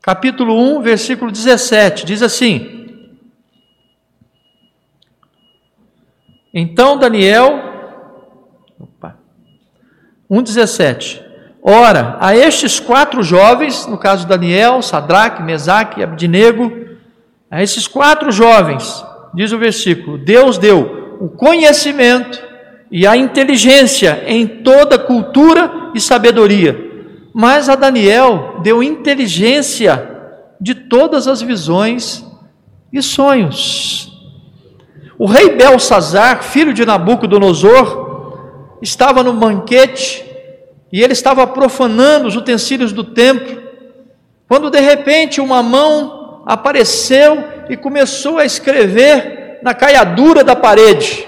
capítulo 0.00 0.54
1, 0.78 0.82
versículo 0.82 1.32
17, 1.32 2.04
diz 2.04 2.22
assim: 2.22 3.16
Então 6.52 6.98
Daniel, 6.98 7.58
opa, 8.78 9.18
1,17 10.30 11.28
Ora, 11.62 12.16
a 12.20 12.36
estes 12.36 12.78
quatro 12.78 13.22
jovens, 13.22 13.86
no 13.86 13.98
caso 13.98 14.26
Daniel, 14.26 14.80
Sadraque, 14.80 15.42
Mesaque 15.42 16.00
e 16.00 16.02
Abdinego, 16.02 16.72
a 17.50 17.62
esses 17.62 17.88
quatro 17.88 18.30
jovens, 18.30 19.04
diz 19.38 19.52
o 19.52 19.58
versículo, 19.58 20.18
Deus 20.18 20.58
deu 20.58 21.16
o 21.20 21.28
conhecimento 21.28 22.42
e 22.90 23.06
a 23.06 23.16
inteligência 23.16 24.24
em 24.26 24.44
toda 24.44 24.98
cultura 24.98 25.92
e 25.94 26.00
sabedoria, 26.00 26.76
mas 27.32 27.68
a 27.68 27.76
Daniel 27.76 28.56
deu 28.64 28.82
inteligência 28.82 30.10
de 30.60 30.74
todas 30.74 31.28
as 31.28 31.40
visões 31.40 32.26
e 32.92 33.00
sonhos. 33.00 34.12
O 35.16 35.24
rei 35.24 35.50
Belsazar, 35.50 36.42
filho 36.42 36.74
de 36.74 36.84
Nabucodonosor, 36.84 38.78
estava 38.82 39.22
no 39.22 39.34
banquete 39.34 40.24
e 40.92 41.00
ele 41.00 41.12
estava 41.12 41.46
profanando 41.46 42.26
os 42.26 42.34
utensílios 42.34 42.92
do 42.92 43.04
templo, 43.04 43.62
quando 44.48 44.68
de 44.68 44.80
repente 44.80 45.40
uma 45.40 45.62
mão 45.62 46.42
apareceu 46.44 47.57
e 47.68 47.76
começou 47.76 48.38
a 48.38 48.44
escrever 48.44 49.58
na 49.62 49.74
caiadura 49.74 50.44
da 50.44 50.56
parede. 50.56 51.26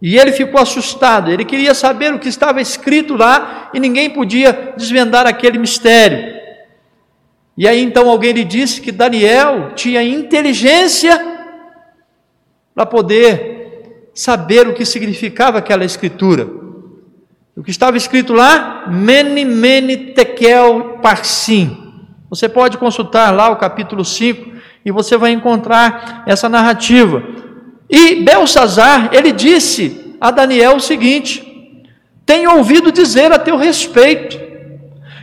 E 0.00 0.16
ele 0.16 0.32
ficou 0.32 0.60
assustado, 0.60 1.30
ele 1.30 1.44
queria 1.44 1.74
saber 1.74 2.14
o 2.14 2.18
que 2.18 2.28
estava 2.28 2.60
escrito 2.60 3.16
lá 3.16 3.70
e 3.74 3.80
ninguém 3.80 4.10
podia 4.10 4.74
desvendar 4.76 5.26
aquele 5.26 5.58
mistério. 5.58 6.38
E 7.56 7.66
aí 7.66 7.82
então 7.82 8.08
alguém 8.08 8.32
lhe 8.32 8.44
disse 8.44 8.80
que 8.80 8.92
Daniel 8.92 9.72
tinha 9.74 10.02
inteligência 10.02 11.20
para 12.72 12.86
poder 12.86 14.10
saber 14.14 14.68
o 14.68 14.74
que 14.74 14.84
significava 14.84 15.58
aquela 15.58 15.84
escritura. 15.84 16.48
O 17.56 17.62
que 17.64 17.72
estava 17.72 17.96
escrito 17.96 18.32
lá? 18.32 18.84
Mene, 18.86 19.44
mene, 19.44 19.96
tekel, 20.14 20.98
parsim. 21.02 21.76
Você 22.30 22.48
pode 22.48 22.78
consultar 22.78 23.34
lá 23.34 23.48
o 23.48 23.56
capítulo 23.56 24.04
5 24.04 24.52
e 24.88 24.90
você 24.90 25.18
vai 25.18 25.32
encontrar 25.32 26.24
essa 26.26 26.48
narrativa. 26.48 27.22
E 27.90 28.22
Belsazar, 28.22 29.10
ele 29.12 29.32
disse 29.32 30.16
a 30.18 30.30
Daniel 30.30 30.76
o 30.76 30.80
seguinte: 30.80 31.44
Tenho 32.24 32.56
ouvido 32.56 32.90
dizer 32.90 33.30
a 33.30 33.38
teu 33.38 33.58
respeito 33.58 34.40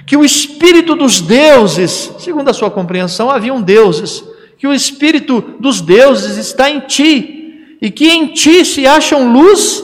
que 0.06 0.16
o 0.16 0.24
espírito 0.24 0.96
dos 0.96 1.20
deuses, 1.20 2.14
segundo 2.20 2.48
a 2.48 2.54
sua 2.54 2.70
compreensão, 2.70 3.32
haviam 3.32 3.60
deuses, 3.60 4.24
que 4.56 4.68
o 4.68 4.74
espírito 4.74 5.42
dos 5.60 5.82
deuses 5.82 6.38
está 6.38 6.70
em 6.70 6.82
ti 6.82 7.78
e 7.82 7.90
que 7.90 8.08
em 8.08 8.28
ti 8.28 8.64
se 8.64 8.86
acham 8.86 9.34
luz 9.34 9.84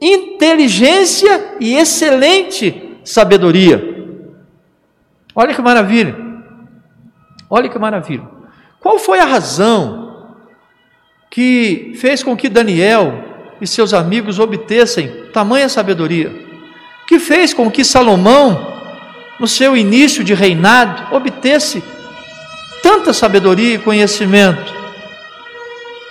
inteligência 0.00 1.56
e 1.58 1.74
excelente 1.74 2.96
sabedoria. 3.02 3.82
Olha 5.34 5.52
que 5.52 5.60
maravilha. 5.60 6.14
Olha 7.50 7.68
que 7.68 7.76
maravilha. 7.76 8.35
Qual 8.86 9.00
foi 9.00 9.18
a 9.18 9.24
razão 9.24 10.28
que 11.28 11.94
fez 11.96 12.22
com 12.22 12.36
que 12.36 12.48
Daniel 12.48 13.20
e 13.60 13.66
seus 13.66 13.92
amigos 13.92 14.38
obtessem 14.38 15.24
tamanha 15.32 15.68
sabedoria? 15.68 16.32
Que 17.08 17.18
fez 17.18 17.52
com 17.52 17.68
que 17.68 17.84
Salomão, 17.84 18.74
no 19.40 19.48
seu 19.48 19.76
início 19.76 20.22
de 20.22 20.34
reinado, 20.34 21.16
obtesse 21.16 21.82
tanta 22.80 23.12
sabedoria 23.12 23.74
e 23.74 23.78
conhecimento? 23.78 24.72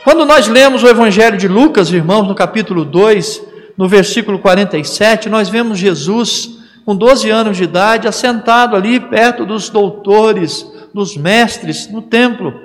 Quando 0.04 0.26
nós 0.26 0.50
lemos 0.50 0.84
o 0.84 0.90
Evangelho 0.90 1.38
de 1.38 1.48
Lucas, 1.48 1.90
irmãos, 1.94 2.28
no 2.28 2.36
capítulo 2.36 2.84
2, 2.84 3.42
no 3.78 3.88
versículo 3.88 4.38
47, 4.38 5.30
nós 5.30 5.48
vemos 5.48 5.80
Jesus 5.80 6.60
com 6.84 6.94
12 6.94 7.30
anos 7.30 7.56
de 7.56 7.64
idade, 7.64 8.06
assentado 8.06 8.76
ali 8.76 9.00
perto 9.00 9.46
dos 9.46 9.70
doutores, 9.70 10.70
dos 10.94 11.16
mestres 11.16 11.90
no 11.90 12.02
templo. 12.02 12.65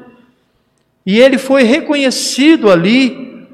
E 1.04 1.18
ele 1.18 1.38
foi 1.38 1.62
reconhecido 1.62 2.70
ali 2.70 3.46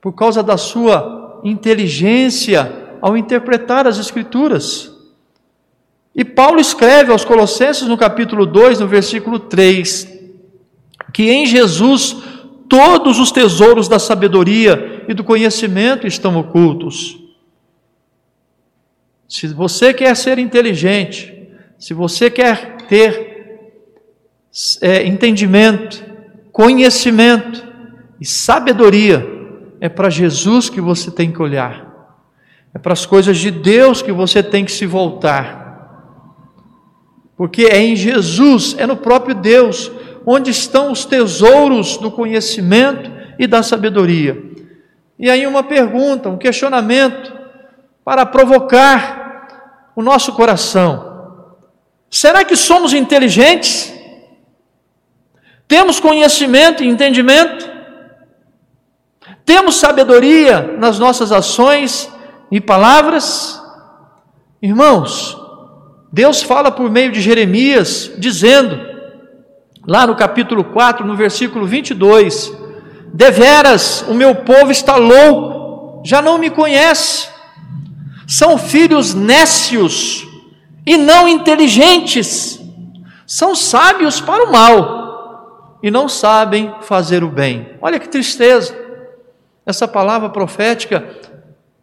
por 0.00 0.12
causa 0.12 0.42
da 0.42 0.56
sua 0.56 1.40
inteligência 1.44 2.96
ao 3.00 3.16
interpretar 3.16 3.86
as 3.86 3.98
Escrituras. 3.98 4.92
E 6.14 6.24
Paulo 6.24 6.60
escreve 6.60 7.10
aos 7.10 7.24
Colossenses 7.24 7.88
no 7.88 7.96
capítulo 7.96 8.46
2, 8.46 8.80
no 8.80 8.86
versículo 8.86 9.38
3, 9.38 10.08
que 11.12 11.30
em 11.30 11.46
Jesus 11.46 12.16
todos 12.68 13.18
os 13.18 13.32
tesouros 13.32 13.88
da 13.88 13.98
sabedoria 13.98 15.04
e 15.08 15.14
do 15.14 15.24
conhecimento 15.24 16.06
estão 16.06 16.36
ocultos. 16.38 17.18
Se 19.28 19.48
você 19.48 19.92
quer 19.92 20.14
ser 20.16 20.38
inteligente, 20.38 21.48
se 21.78 21.92
você 21.92 22.30
quer 22.30 22.76
ter 22.88 23.34
é, 24.80 25.04
entendimento, 25.04 26.04
conhecimento 26.54 27.66
e 28.20 28.24
sabedoria, 28.24 29.28
é 29.80 29.88
para 29.88 30.08
Jesus 30.08 30.70
que 30.70 30.80
você 30.80 31.10
tem 31.10 31.32
que 31.32 31.42
olhar, 31.42 32.16
é 32.72 32.78
para 32.78 32.92
as 32.92 33.04
coisas 33.04 33.38
de 33.38 33.50
Deus 33.50 34.00
que 34.00 34.12
você 34.12 34.40
tem 34.40 34.64
que 34.64 34.70
se 34.70 34.86
voltar, 34.86 35.64
porque 37.36 37.64
é 37.64 37.78
em 37.78 37.96
Jesus, 37.96 38.76
é 38.78 38.86
no 38.86 38.96
próprio 38.96 39.34
Deus, 39.34 39.90
onde 40.24 40.52
estão 40.52 40.92
os 40.92 41.04
tesouros 41.04 41.96
do 41.96 42.08
conhecimento 42.08 43.10
e 43.36 43.48
da 43.48 43.60
sabedoria. 43.60 44.40
E 45.18 45.28
aí 45.28 45.44
uma 45.48 45.64
pergunta, 45.64 46.28
um 46.28 46.38
questionamento: 46.38 47.32
para 48.04 48.24
provocar 48.24 49.90
o 49.96 50.02
nosso 50.02 50.32
coração. 50.32 51.50
Será 52.08 52.44
que 52.44 52.54
somos 52.54 52.92
inteligentes? 52.92 53.93
Temos 55.66 55.98
conhecimento 55.98 56.82
e 56.82 56.88
entendimento? 56.88 57.70
Temos 59.44 59.76
sabedoria 59.76 60.74
nas 60.78 60.98
nossas 60.98 61.32
ações 61.32 62.10
e 62.50 62.60
palavras? 62.60 63.60
Irmãos, 64.60 65.38
Deus 66.12 66.42
fala 66.42 66.70
por 66.70 66.90
meio 66.90 67.12
de 67.12 67.20
Jeremias, 67.20 68.10
dizendo, 68.18 68.78
lá 69.86 70.06
no 70.06 70.14
capítulo 70.14 70.64
4, 70.64 71.06
no 71.06 71.16
versículo 71.16 71.66
22, 71.66 72.52
Deveras, 73.12 74.04
o 74.08 74.14
meu 74.14 74.34
povo 74.34 74.72
está 74.72 74.96
louco, 74.96 76.02
já 76.04 76.20
não 76.20 76.36
me 76.36 76.50
conhece, 76.50 77.28
são 78.26 78.58
filhos 78.58 79.14
nécios 79.14 80.26
e 80.84 80.96
não 80.96 81.28
inteligentes, 81.28 82.60
são 83.26 83.54
sábios 83.54 84.20
para 84.20 84.44
o 84.44 84.52
mal 84.52 85.03
e 85.84 85.90
não 85.90 86.08
sabem 86.08 86.74
fazer 86.80 87.22
o 87.22 87.28
bem. 87.28 87.68
Olha 87.78 88.00
que 88.00 88.08
tristeza, 88.08 88.74
essa 89.66 89.86
palavra 89.86 90.30
profética 90.30 91.06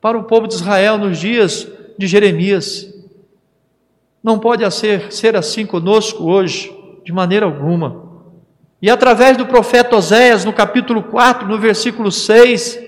para 0.01 0.17
o 0.17 0.23
povo 0.23 0.47
de 0.47 0.55
Israel 0.55 0.97
nos 0.97 1.19
dias 1.19 1.67
de 1.99 2.07
Jeremias. 2.07 2.91
Não 4.23 4.39
pode 4.39 4.67
ser, 4.71 5.11
ser 5.11 5.35
assim 5.35 5.67
conosco 5.67 6.23
hoje, 6.23 6.75
de 7.05 7.13
maneira 7.13 7.45
alguma. 7.45 8.09
E 8.81 8.89
através 8.89 9.37
do 9.37 9.45
profeta 9.45 9.95
Oséias, 9.95 10.43
no 10.45 10.51
capítulo 10.51 11.03
4, 11.03 11.47
no 11.47 11.59
versículo 11.59 12.11
6, 12.11 12.79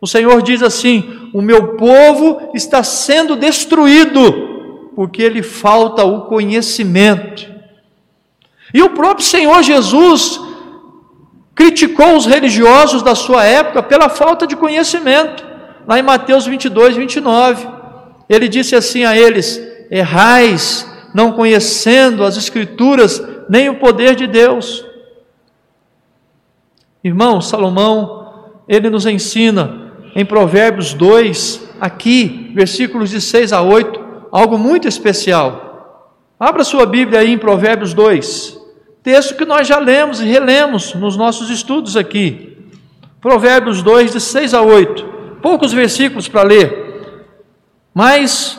o 0.00 0.06
Senhor 0.06 0.40
diz 0.40 0.62
assim: 0.62 1.30
O 1.34 1.42
meu 1.42 1.74
povo 1.74 2.52
está 2.54 2.84
sendo 2.84 3.34
destruído, 3.34 4.92
porque 4.94 5.28
lhe 5.28 5.42
falta 5.42 6.04
o 6.04 6.26
conhecimento. 6.26 7.50
E 8.72 8.80
o 8.80 8.90
próprio 8.90 9.26
Senhor 9.26 9.64
Jesus 9.64 10.48
criticou 11.60 12.16
os 12.16 12.24
religiosos 12.24 13.02
da 13.02 13.14
sua 13.14 13.44
época 13.44 13.82
pela 13.82 14.08
falta 14.08 14.46
de 14.46 14.56
conhecimento, 14.56 15.46
lá 15.86 15.98
em 15.98 16.02
Mateus 16.02 16.46
22, 16.46 16.96
29. 16.96 17.68
Ele 18.30 18.48
disse 18.48 18.74
assim 18.74 19.04
a 19.04 19.14
eles: 19.14 19.60
Errais, 19.90 20.90
não 21.12 21.32
conhecendo 21.32 22.24
as 22.24 22.38
Escrituras 22.38 23.22
nem 23.46 23.68
o 23.68 23.74
poder 23.74 24.14
de 24.14 24.26
Deus. 24.26 24.86
Irmão, 27.04 27.42
Salomão, 27.42 28.52
ele 28.66 28.88
nos 28.88 29.04
ensina 29.04 29.92
em 30.16 30.24
Provérbios 30.24 30.94
2, 30.94 31.68
aqui, 31.78 32.52
versículos 32.54 33.10
de 33.10 33.20
6 33.20 33.52
a 33.52 33.60
8, 33.60 34.00
algo 34.32 34.56
muito 34.56 34.88
especial. 34.88 36.08
Abra 36.40 36.64
sua 36.64 36.86
Bíblia 36.86 37.20
aí 37.20 37.30
em 37.30 37.38
Provérbios 37.38 37.92
2, 37.92 38.59
texto 39.02 39.34
que 39.34 39.44
nós 39.44 39.66
já 39.66 39.78
lemos 39.78 40.20
e 40.20 40.24
relemos 40.24 40.94
nos 40.94 41.16
nossos 41.16 41.50
estudos 41.50 41.96
aqui. 41.96 42.56
Provérbios 43.20 43.82
2, 43.82 44.12
de 44.12 44.20
6 44.20 44.54
a 44.54 44.62
8, 44.62 45.04
poucos 45.42 45.72
versículos 45.72 46.28
para 46.28 46.42
ler, 46.42 47.14
mas 47.94 48.58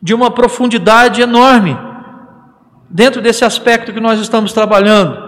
de 0.00 0.14
uma 0.14 0.30
profundidade 0.30 1.20
enorme 1.20 1.76
dentro 2.88 3.20
desse 3.20 3.44
aspecto 3.44 3.92
que 3.92 4.00
nós 4.00 4.20
estamos 4.20 4.52
trabalhando. 4.52 5.26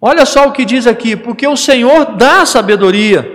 Olha 0.00 0.24
só 0.24 0.46
o 0.46 0.52
que 0.52 0.64
diz 0.64 0.86
aqui: 0.86 1.16
porque 1.16 1.46
o 1.46 1.56
Senhor 1.56 2.16
dá 2.16 2.46
sabedoria, 2.46 3.28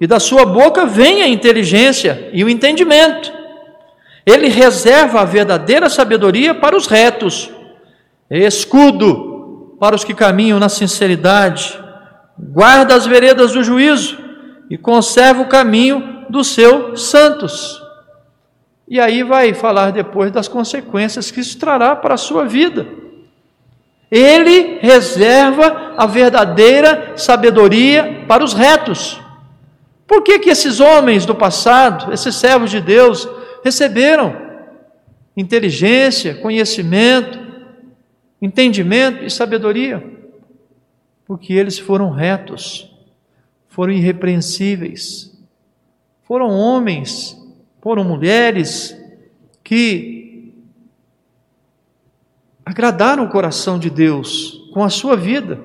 e 0.00 0.06
da 0.06 0.20
sua 0.20 0.46
boca 0.46 0.86
vem 0.86 1.22
a 1.22 1.28
inteligência 1.28 2.30
e 2.32 2.44
o 2.44 2.48
entendimento. 2.48 3.32
Ele 4.24 4.48
reserva 4.48 5.20
a 5.20 5.24
verdadeira 5.24 5.88
sabedoria 5.88 6.54
para 6.54 6.76
os 6.76 6.86
retos, 6.86 7.50
é 8.30 8.38
escudo 8.38 9.76
para 9.80 9.96
os 9.96 10.04
que 10.04 10.14
caminham 10.14 10.58
na 10.58 10.68
sinceridade, 10.68 11.78
guarda 12.38 12.94
as 12.94 13.06
veredas 13.06 13.52
do 13.52 13.62
juízo 13.62 14.18
e 14.68 14.76
conserva 14.76 15.42
o 15.42 15.48
caminho 15.48 16.26
dos 16.28 16.48
seus 16.48 17.02
santos. 17.08 17.82
E 18.86 18.98
aí 18.98 19.22
vai 19.22 19.54
falar 19.54 19.92
depois 19.92 20.32
das 20.32 20.48
consequências 20.48 21.30
que 21.30 21.40
isso 21.40 21.58
trará 21.58 21.94
para 21.94 22.14
a 22.14 22.18
sua 22.18 22.44
vida. 22.44 22.86
Ele 24.10 24.78
reserva 24.80 25.94
a 25.96 26.06
verdadeira 26.06 27.12
sabedoria 27.16 28.24
para 28.26 28.42
os 28.42 28.54
retos. 28.54 29.20
Por 30.06 30.22
que, 30.22 30.38
que 30.38 30.48
esses 30.48 30.80
homens 30.80 31.26
do 31.26 31.34
passado, 31.34 32.12
esses 32.12 32.34
servos 32.34 32.70
de 32.70 32.80
Deus, 32.80 33.28
receberam 33.62 34.34
inteligência, 35.36 36.34
conhecimento, 36.36 37.47
entendimento 38.40 39.24
e 39.24 39.30
sabedoria? 39.30 40.04
Porque 41.26 41.52
eles 41.52 41.78
foram 41.78 42.10
retos, 42.10 42.94
foram 43.68 43.92
irrepreensíveis, 43.92 45.36
foram 46.22 46.50
homens, 46.50 47.36
foram 47.80 48.04
mulheres 48.04 48.96
que 49.62 50.52
agradaram 52.64 53.24
o 53.24 53.30
coração 53.30 53.78
de 53.78 53.88
Deus 53.88 54.68
com 54.72 54.84
a 54.84 54.90
sua 54.90 55.16
vida, 55.16 55.58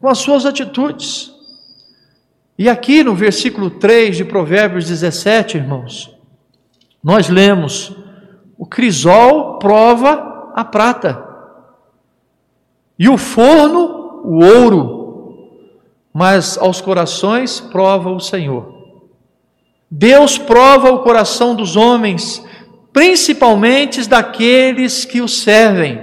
com 0.00 0.08
as 0.08 0.18
suas 0.18 0.46
atitudes. 0.46 1.30
E 2.58 2.68
aqui 2.68 3.02
no 3.02 3.14
versículo 3.14 3.70
3 3.70 4.16
de 4.16 4.24
Provérbios 4.24 4.86
17, 4.86 5.58
irmãos, 5.58 6.14
nós 7.02 7.28
lemos: 7.28 7.96
o 8.56 8.66
crisol 8.66 9.58
prova 9.58 10.29
a 10.60 10.64
prata, 10.64 11.26
e 12.98 13.08
o 13.08 13.16
forno 13.16 14.22
o 14.24 14.44
ouro, 14.44 15.34
mas 16.12 16.58
aos 16.58 16.80
corações 16.80 17.60
prova 17.60 18.10
o 18.10 18.20
Senhor. 18.20 18.78
Deus 19.90 20.38
prova 20.38 20.90
o 20.90 21.00
coração 21.00 21.54
dos 21.54 21.74
homens 21.74 22.44
principalmente 22.92 24.08
daqueles 24.08 25.04
que 25.04 25.20
o 25.20 25.28
servem, 25.28 26.00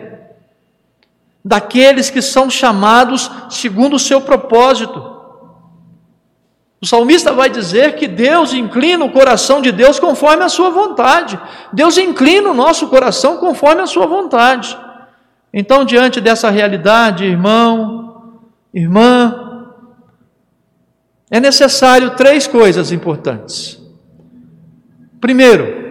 daqueles 1.44 2.10
que 2.10 2.22
são 2.22 2.50
chamados 2.50 3.30
segundo 3.50 3.96
o 3.96 4.00
seu 4.00 4.22
propósito. 4.22 5.17
O 6.82 6.86
salmista 6.86 7.34
vai 7.34 7.50
dizer 7.50 7.96
que 7.96 8.08
Deus 8.08 8.54
inclina 8.54 9.04
o 9.04 9.12
coração 9.12 9.62
de 9.62 9.72
Deus 9.72 10.00
conforme 10.00 10.44
a 10.44 10.50
sua 10.50 10.70
vontade. 10.70 11.40
Deus 11.74 11.98
inclina 11.98 12.50
o 12.50 12.54
nosso 12.54 12.88
coração 12.88 13.38
conforme 13.38 13.82
a 13.82 13.88
sua 13.88 14.06
vontade. 14.06 14.78
Então, 15.52 15.84
diante 15.84 16.22
dessa 16.22 16.50
realidade, 16.52 17.26
irmão, 17.26 18.42
irmã, 18.72 19.74
é 21.32 21.40
necessário 21.40 22.12
três 22.12 22.46
coisas 22.46 22.92
importantes. 22.92 23.82
Primeiro, 25.20 25.88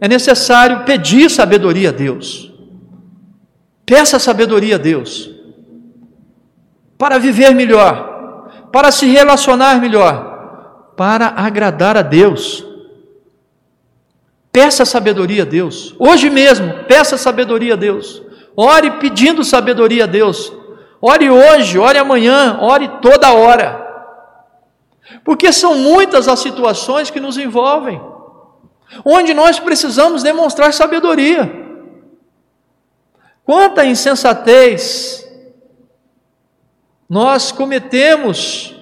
é 0.00 0.08
necessário 0.08 0.84
pedir 0.84 1.30
sabedoria 1.30 1.90
a 1.90 1.92
Deus. 1.92 2.52
Peça 3.84 4.18
sabedoria 4.18 4.76
a 4.76 4.78
Deus 4.78 5.30
para 6.96 7.18
viver 7.18 7.54
melhor, 7.54 8.11
para 8.72 8.90
se 8.90 9.06
relacionar 9.06 9.80
melhor, 9.80 10.92
para 10.96 11.28
agradar 11.28 11.96
a 11.96 12.02
Deus. 12.02 12.64
Peça 14.50 14.84
sabedoria 14.84 15.42
a 15.42 15.46
Deus. 15.46 15.94
Hoje 15.98 16.28
mesmo, 16.28 16.84
peça 16.84 17.16
sabedoria 17.16 17.74
a 17.74 17.76
Deus. 17.76 18.22
Ore 18.56 18.90
pedindo 18.92 19.44
sabedoria 19.44 20.04
a 20.04 20.06
Deus. 20.06 20.52
Ore 21.00 21.30
hoje, 21.30 21.78
ore 21.78 21.98
amanhã, 21.98 22.58
ore 22.60 22.88
toda 23.00 23.32
hora. 23.32 23.80
Porque 25.24 25.52
são 25.52 25.76
muitas 25.76 26.28
as 26.28 26.40
situações 26.40 27.10
que 27.10 27.20
nos 27.20 27.36
envolvem 27.36 28.00
onde 29.04 29.32
nós 29.32 29.58
precisamos 29.58 30.22
demonstrar 30.22 30.72
sabedoria. 30.72 31.50
Quanta 33.44 33.84
insensatez 33.84 35.21
nós 37.12 37.52
cometemos 37.52 38.74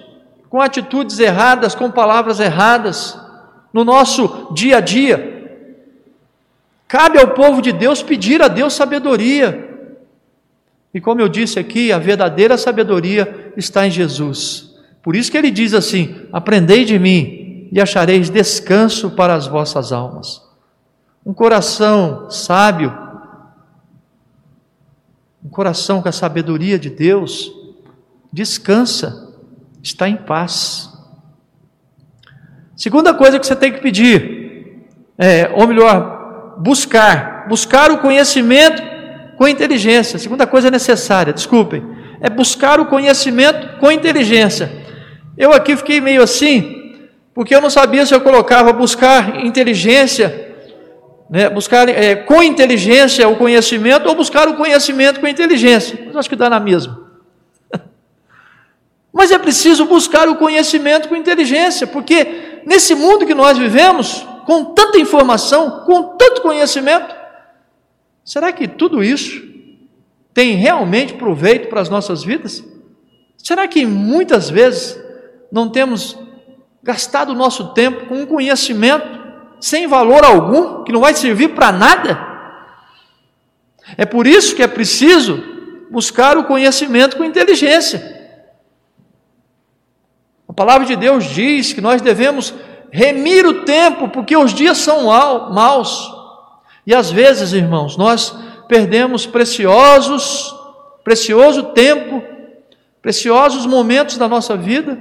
com 0.47 0.61
atitudes 0.61 1.19
erradas, 1.19 1.75
com 1.75 1.91
palavras 1.91 2.39
erradas, 2.39 3.19
no 3.73 3.83
nosso 3.83 4.53
dia 4.53 4.77
a 4.77 4.79
dia. 4.79 5.67
Cabe 6.87 7.19
ao 7.19 7.31
povo 7.31 7.61
de 7.61 7.73
Deus 7.73 8.01
pedir 8.01 8.41
a 8.41 8.47
Deus 8.47 8.73
sabedoria. 8.73 9.77
E 10.93 11.01
como 11.01 11.19
eu 11.19 11.27
disse 11.27 11.59
aqui, 11.59 11.91
a 11.91 11.99
verdadeira 11.99 12.57
sabedoria 12.57 13.51
está 13.57 13.85
em 13.85 13.91
Jesus. 13.91 14.75
Por 15.03 15.13
isso 15.13 15.29
que 15.29 15.37
ele 15.37 15.51
diz 15.51 15.73
assim: 15.73 16.15
Aprendei 16.31 16.85
de 16.85 16.97
mim, 16.97 17.67
e 17.69 17.81
achareis 17.81 18.29
descanso 18.29 19.11
para 19.11 19.33
as 19.33 19.45
vossas 19.45 19.91
almas. 19.91 20.41
Um 21.25 21.33
coração 21.33 22.29
sábio, 22.31 22.97
um 25.43 25.49
coração 25.49 26.01
com 26.01 26.07
a 26.07 26.13
sabedoria 26.13 26.79
de 26.79 26.89
Deus, 26.89 27.59
descansa, 28.31 29.35
está 29.83 30.07
em 30.07 30.15
paz. 30.15 30.89
Segunda 32.75 33.13
coisa 33.13 33.39
que 33.39 33.45
você 33.45 33.55
tem 33.55 33.71
que 33.71 33.81
pedir, 33.81 34.87
é, 35.17 35.51
ou 35.53 35.67
melhor, 35.67 36.55
buscar. 36.57 37.45
Buscar 37.47 37.91
o 37.91 37.97
conhecimento 37.97 38.81
com 39.37 39.47
inteligência. 39.47 40.17
Segunda 40.17 40.47
coisa 40.47 40.71
necessária, 40.71 41.33
desculpem, 41.33 41.83
é 42.21 42.29
buscar 42.29 42.79
o 42.79 42.85
conhecimento 42.85 43.79
com 43.79 43.91
inteligência. 43.91 44.71
Eu 45.37 45.51
aqui 45.51 45.75
fiquei 45.75 45.99
meio 45.99 46.21
assim, 46.21 47.07
porque 47.33 47.55
eu 47.55 47.61
não 47.61 47.69
sabia 47.69 48.05
se 48.05 48.13
eu 48.13 48.21
colocava 48.21 48.71
buscar 48.71 49.43
inteligência, 49.43 50.55
né, 51.29 51.49
buscar 51.49 51.89
é, 51.89 52.15
com 52.15 52.43
inteligência 52.43 53.27
o 53.27 53.35
conhecimento 53.35 54.07
ou 54.07 54.15
buscar 54.15 54.47
o 54.47 54.55
conhecimento 54.55 55.19
com 55.19 55.27
inteligência. 55.27 55.99
Mas 56.05 56.15
acho 56.15 56.29
que 56.29 56.35
dá 56.35 56.49
na 56.49 56.59
mesma. 56.59 57.00
Mas 59.11 59.31
é 59.31 59.37
preciso 59.37 59.85
buscar 59.85 60.29
o 60.29 60.35
conhecimento 60.35 61.09
com 61.09 61.15
inteligência, 61.15 61.85
porque 61.85 62.61
nesse 62.65 62.95
mundo 62.95 63.25
que 63.25 63.33
nós 63.33 63.57
vivemos, 63.57 64.25
com 64.45 64.65
tanta 64.65 64.97
informação, 64.97 65.83
com 65.85 66.15
tanto 66.17 66.41
conhecimento, 66.41 67.13
será 68.23 68.51
que 68.51 68.67
tudo 68.67 69.03
isso 69.03 69.41
tem 70.33 70.55
realmente 70.55 71.13
proveito 71.13 71.67
para 71.67 71.81
as 71.81 71.89
nossas 71.89 72.23
vidas? 72.23 72.63
Será 73.37 73.67
que 73.67 73.85
muitas 73.85 74.49
vezes 74.49 74.99
não 75.51 75.69
temos 75.69 76.17
gastado 76.81 77.31
o 77.31 77.35
nosso 77.35 77.73
tempo 77.73 78.05
com 78.05 78.15
um 78.21 78.25
conhecimento 78.25 79.19
sem 79.59 79.87
valor 79.87 80.23
algum, 80.23 80.83
que 80.83 80.91
não 80.91 81.01
vai 81.01 81.13
servir 81.13 81.49
para 81.49 81.71
nada? 81.71 82.31
É 83.97 84.05
por 84.05 84.25
isso 84.25 84.55
que 84.55 84.63
é 84.63 84.67
preciso 84.67 85.43
buscar 85.89 86.37
o 86.37 86.45
conhecimento 86.45 87.17
com 87.17 87.23
inteligência. 87.23 88.20
A 90.51 90.53
palavra 90.53 90.85
de 90.85 90.97
Deus 90.97 91.23
diz 91.23 91.71
que 91.71 91.79
nós 91.79 92.01
devemos 92.01 92.53
remir 92.91 93.47
o 93.47 93.63
tempo, 93.63 94.09
porque 94.09 94.35
os 94.35 94.53
dias 94.53 94.79
são 94.79 95.05
maus. 95.05 96.11
E 96.85 96.93
às 96.93 97.09
vezes, 97.09 97.53
irmãos, 97.53 97.95
nós 97.95 98.37
perdemos 98.67 99.25
preciosos, 99.25 100.53
precioso 101.05 101.71
tempo, 101.71 102.21
preciosos 103.01 103.65
momentos 103.65 104.17
da 104.17 104.27
nossa 104.27 104.57
vida, 104.57 104.99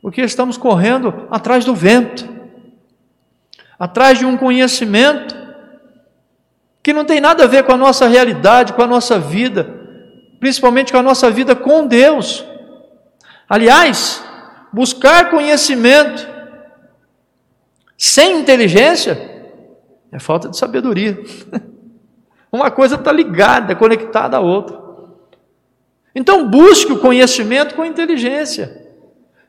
porque 0.00 0.22
estamos 0.22 0.56
correndo 0.56 1.28
atrás 1.30 1.62
do 1.62 1.74
vento, 1.74 2.26
atrás 3.78 4.18
de 4.18 4.24
um 4.24 4.34
conhecimento 4.34 5.36
que 6.82 6.94
não 6.94 7.04
tem 7.04 7.20
nada 7.20 7.44
a 7.44 7.46
ver 7.46 7.64
com 7.64 7.72
a 7.72 7.76
nossa 7.76 8.08
realidade, 8.08 8.72
com 8.72 8.80
a 8.80 8.86
nossa 8.86 9.18
vida, 9.18 9.78
principalmente 10.40 10.90
com 10.90 10.98
a 10.98 11.02
nossa 11.02 11.30
vida 11.30 11.54
com 11.54 11.86
Deus. 11.86 12.42
Aliás, 13.46 14.29
buscar 14.72 15.30
conhecimento 15.30 16.28
sem 17.96 18.40
inteligência 18.40 19.30
é 20.12 20.18
falta 20.18 20.48
de 20.48 20.56
sabedoria. 20.56 21.18
Uma 22.50 22.70
coisa 22.70 22.96
está 22.96 23.12
ligada, 23.12 23.76
conectada 23.76 24.36
à 24.36 24.40
outra. 24.40 24.80
Então 26.14 26.48
busque 26.48 26.92
o 26.92 26.98
conhecimento 26.98 27.74
com 27.74 27.84
inteligência. 27.84 28.88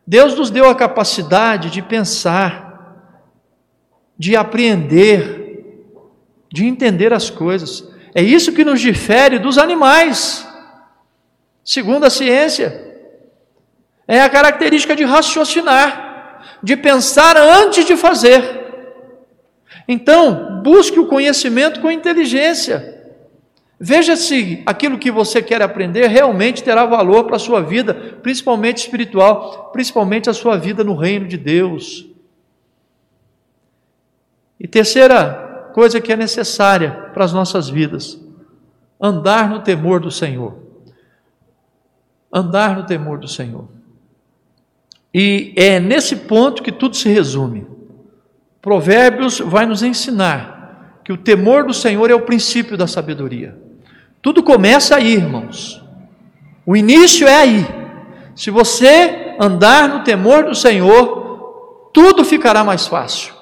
Deus 0.05 0.35
nos 0.35 0.51
deu 0.51 0.69
a 0.69 0.75
capacidade 0.75 1.69
de 1.69 1.81
pensar, 1.81 3.15
de 4.17 4.35
apreender, 4.35 5.85
de 6.51 6.65
entender 6.65 7.13
as 7.13 7.29
coisas. 7.29 7.89
É 8.13 8.21
isso 8.21 8.53
que 8.53 8.65
nos 8.65 8.79
difere 8.79 9.39
dos 9.39 9.57
animais, 9.57 10.47
segundo 11.63 12.03
a 12.03 12.09
ciência 12.09 12.90
é 14.11 14.21
a 14.21 14.29
característica 14.29 14.93
de 14.93 15.05
raciocinar, 15.05 16.59
de 16.61 16.75
pensar 16.75 17.37
antes 17.37 17.85
de 17.85 17.95
fazer. 17.95 18.43
Então, 19.87 20.61
busque 20.61 20.99
o 20.99 21.07
conhecimento 21.07 21.79
com 21.79 21.89
inteligência. 21.89 23.15
Veja 23.79 24.17
se 24.17 24.61
aquilo 24.65 24.99
que 24.99 25.09
você 25.09 25.41
quer 25.41 25.61
aprender 25.61 26.07
realmente 26.07 26.61
terá 26.61 26.85
valor 26.85 27.23
para 27.23 27.37
a 27.37 27.39
sua 27.39 27.61
vida, 27.61 27.93
principalmente 28.21 28.79
espiritual, 28.79 29.69
principalmente 29.71 30.29
a 30.29 30.33
sua 30.33 30.57
vida 30.57 30.83
no 30.83 30.93
reino 30.93 31.25
de 31.25 31.37
Deus. 31.37 32.05
E 34.59 34.67
terceira 34.67 35.69
coisa 35.73 36.01
que 36.01 36.11
é 36.11 36.17
necessária 36.17 36.91
para 37.13 37.23
as 37.23 37.31
nossas 37.31 37.69
vidas: 37.69 38.19
andar 38.99 39.49
no 39.49 39.61
temor 39.61 40.01
do 40.01 40.11
Senhor. 40.11 40.57
Andar 42.29 42.75
no 42.75 42.85
temor 42.85 43.17
do 43.17 43.27
Senhor. 43.29 43.79
E 45.13 45.53
é 45.55 45.79
nesse 45.79 46.15
ponto 46.15 46.63
que 46.63 46.71
tudo 46.71 46.95
se 46.95 47.09
resume. 47.09 47.67
Provérbios 48.61 49.39
vai 49.39 49.65
nos 49.65 49.83
ensinar 49.83 51.01
que 51.03 51.11
o 51.11 51.17
temor 51.17 51.65
do 51.65 51.73
Senhor 51.73 52.09
é 52.09 52.15
o 52.15 52.21
princípio 52.21 52.77
da 52.77 52.87
sabedoria. 52.87 53.57
Tudo 54.21 54.43
começa 54.43 54.95
aí, 54.95 55.13
irmãos. 55.13 55.81
O 56.65 56.75
início 56.75 57.27
é 57.27 57.35
aí. 57.35 57.67
Se 58.35 58.51
você 58.51 59.35
andar 59.39 59.89
no 59.89 60.03
temor 60.03 60.45
do 60.45 60.55
Senhor, 60.55 61.89
tudo 61.93 62.23
ficará 62.23 62.63
mais 62.63 62.87
fácil. 62.87 63.33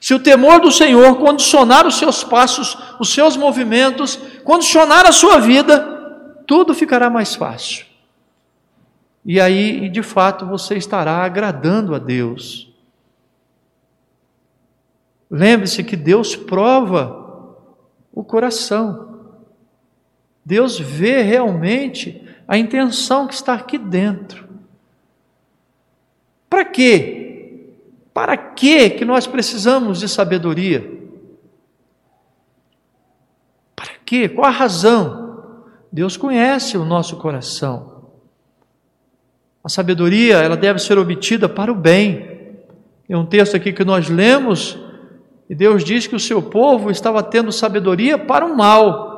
Se 0.00 0.14
o 0.14 0.20
temor 0.20 0.60
do 0.60 0.70
Senhor 0.70 1.16
condicionar 1.16 1.86
os 1.86 1.98
seus 1.98 2.22
passos, 2.22 2.78
os 3.00 3.12
seus 3.12 3.36
movimentos, 3.36 4.16
condicionar 4.44 5.06
a 5.06 5.12
sua 5.12 5.38
vida, 5.38 5.80
tudo 6.46 6.72
ficará 6.72 7.10
mais 7.10 7.34
fácil. 7.34 7.87
E 9.28 9.38
aí, 9.38 9.90
de 9.90 10.02
fato, 10.02 10.46
você 10.46 10.78
estará 10.78 11.18
agradando 11.18 11.94
a 11.94 11.98
Deus. 11.98 12.72
Lembre-se 15.30 15.84
que 15.84 15.96
Deus 15.96 16.34
prova 16.34 17.54
o 18.10 18.24
coração. 18.24 19.20
Deus 20.42 20.78
vê 20.78 21.20
realmente 21.20 22.26
a 22.48 22.56
intenção 22.56 23.28
que 23.28 23.34
está 23.34 23.52
aqui 23.52 23.76
dentro. 23.76 24.48
Para 26.48 26.64
quê? 26.64 27.74
Para 28.14 28.34
quê 28.34 28.88
que 28.88 29.04
nós 29.04 29.26
precisamos 29.26 30.00
de 30.00 30.08
sabedoria? 30.08 30.90
Para 33.76 33.92
quê? 34.06 34.26
Qual 34.26 34.46
a 34.46 34.50
razão? 34.50 35.66
Deus 35.92 36.16
conhece 36.16 36.78
o 36.78 36.84
nosso 36.86 37.18
coração. 37.18 37.97
A 39.62 39.68
sabedoria, 39.68 40.36
ela 40.36 40.56
deve 40.56 40.78
ser 40.78 40.98
obtida 40.98 41.48
para 41.48 41.70
o 41.72 41.74
bem. 41.74 42.38
Tem 43.06 43.16
um 43.16 43.26
texto 43.26 43.56
aqui 43.56 43.72
que 43.72 43.84
nós 43.84 44.08
lemos, 44.08 44.78
e 45.48 45.54
Deus 45.54 45.82
diz 45.82 46.06
que 46.06 46.14
o 46.14 46.20
seu 46.20 46.42
povo 46.42 46.90
estava 46.90 47.22
tendo 47.22 47.50
sabedoria 47.50 48.18
para 48.18 48.44
o 48.44 48.56
mal. 48.56 49.08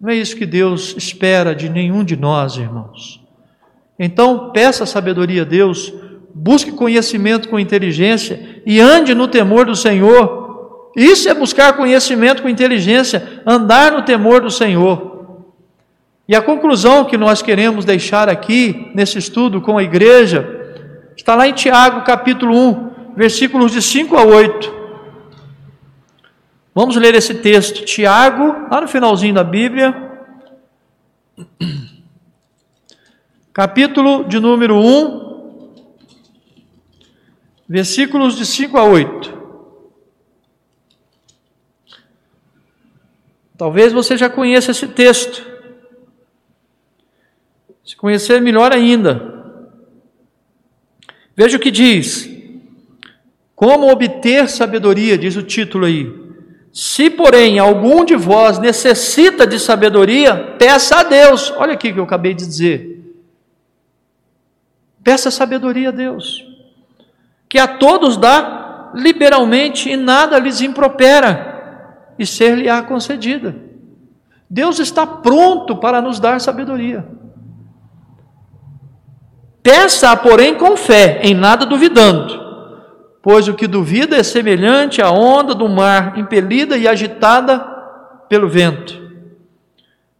Não 0.00 0.10
é 0.10 0.16
isso 0.16 0.36
que 0.36 0.46
Deus 0.46 0.94
espera 0.96 1.54
de 1.54 1.68
nenhum 1.68 2.04
de 2.04 2.16
nós, 2.16 2.56
irmãos. 2.56 3.20
Então, 3.98 4.50
peça 4.50 4.86
sabedoria 4.86 5.42
a 5.42 5.44
Deus, 5.44 5.92
busque 6.34 6.72
conhecimento 6.72 7.48
com 7.48 7.58
inteligência 7.58 8.62
e 8.64 8.80
ande 8.80 9.14
no 9.14 9.28
temor 9.28 9.66
do 9.66 9.76
Senhor. 9.76 10.90
Isso 10.96 11.28
é 11.28 11.34
buscar 11.34 11.76
conhecimento 11.76 12.42
com 12.42 12.48
inteligência, 12.48 13.42
andar 13.46 13.92
no 13.92 14.02
temor 14.02 14.40
do 14.40 14.50
Senhor. 14.50 15.11
E 16.28 16.36
a 16.36 16.42
conclusão 16.42 17.04
que 17.04 17.16
nós 17.16 17.42
queremos 17.42 17.84
deixar 17.84 18.28
aqui 18.28 18.90
nesse 18.94 19.18
estudo 19.18 19.60
com 19.60 19.76
a 19.76 19.82
igreja 19.82 20.60
está 21.16 21.34
lá 21.34 21.48
em 21.48 21.52
Tiago, 21.52 22.04
capítulo 22.04 22.56
1, 22.56 23.14
versículos 23.16 23.72
de 23.72 23.82
5 23.82 24.16
a 24.16 24.22
8. 24.24 24.82
Vamos 26.74 26.96
ler 26.96 27.14
esse 27.14 27.34
texto, 27.34 27.84
Tiago, 27.84 28.68
lá 28.70 28.80
no 28.80 28.88
finalzinho 28.88 29.34
da 29.34 29.44
Bíblia, 29.44 30.10
capítulo 33.52 34.24
de 34.24 34.40
número 34.40 34.76
1, 34.76 35.74
versículos 37.68 38.36
de 38.36 38.46
5 38.46 38.78
a 38.78 38.84
8. 38.84 39.42
Talvez 43.58 43.92
você 43.92 44.16
já 44.16 44.30
conheça 44.30 44.70
esse 44.70 44.88
texto. 44.88 45.51
Se 47.84 47.96
conhecer 47.96 48.40
melhor 48.40 48.72
ainda. 48.72 49.44
Veja 51.36 51.56
o 51.56 51.60
que 51.60 51.70
diz. 51.70 52.28
Como 53.54 53.90
obter 53.90 54.48
sabedoria, 54.48 55.16
diz 55.18 55.36
o 55.36 55.42
título 55.42 55.86
aí. 55.86 56.22
Se, 56.72 57.10
porém, 57.10 57.58
algum 57.58 58.04
de 58.04 58.16
vós 58.16 58.58
necessita 58.58 59.46
de 59.46 59.58
sabedoria, 59.58 60.56
peça 60.58 61.00
a 61.00 61.02
Deus. 61.02 61.52
Olha 61.56 61.74
aqui 61.74 61.92
que 61.92 61.98
eu 61.98 62.04
acabei 62.04 62.34
de 62.34 62.46
dizer. 62.46 62.92
Peça 65.04 65.30
sabedoria 65.30 65.88
a 65.88 65.92
Deus, 65.92 66.46
que 67.48 67.58
a 67.58 67.66
todos 67.66 68.16
dá 68.16 68.92
liberalmente 68.94 69.90
e 69.90 69.96
nada 69.96 70.38
lhes 70.38 70.60
impropera, 70.60 72.14
e 72.18 72.24
ser-lhe-á 72.24 72.82
concedida. 72.82 73.54
Deus 74.48 74.78
está 74.78 75.06
pronto 75.06 75.76
para 75.76 76.00
nos 76.00 76.20
dar 76.20 76.40
sabedoria. 76.40 77.04
Peça, 79.62 80.16
porém, 80.16 80.56
com 80.56 80.76
fé, 80.76 81.20
em 81.22 81.34
nada 81.34 81.64
duvidando, 81.64 82.40
pois 83.22 83.46
o 83.46 83.54
que 83.54 83.68
duvida 83.68 84.16
é 84.16 84.22
semelhante 84.22 85.00
à 85.00 85.10
onda 85.10 85.54
do 85.54 85.68
mar, 85.68 86.18
impelida 86.18 86.76
e 86.76 86.88
agitada 86.88 87.60
pelo 88.28 88.48
vento. 88.48 89.00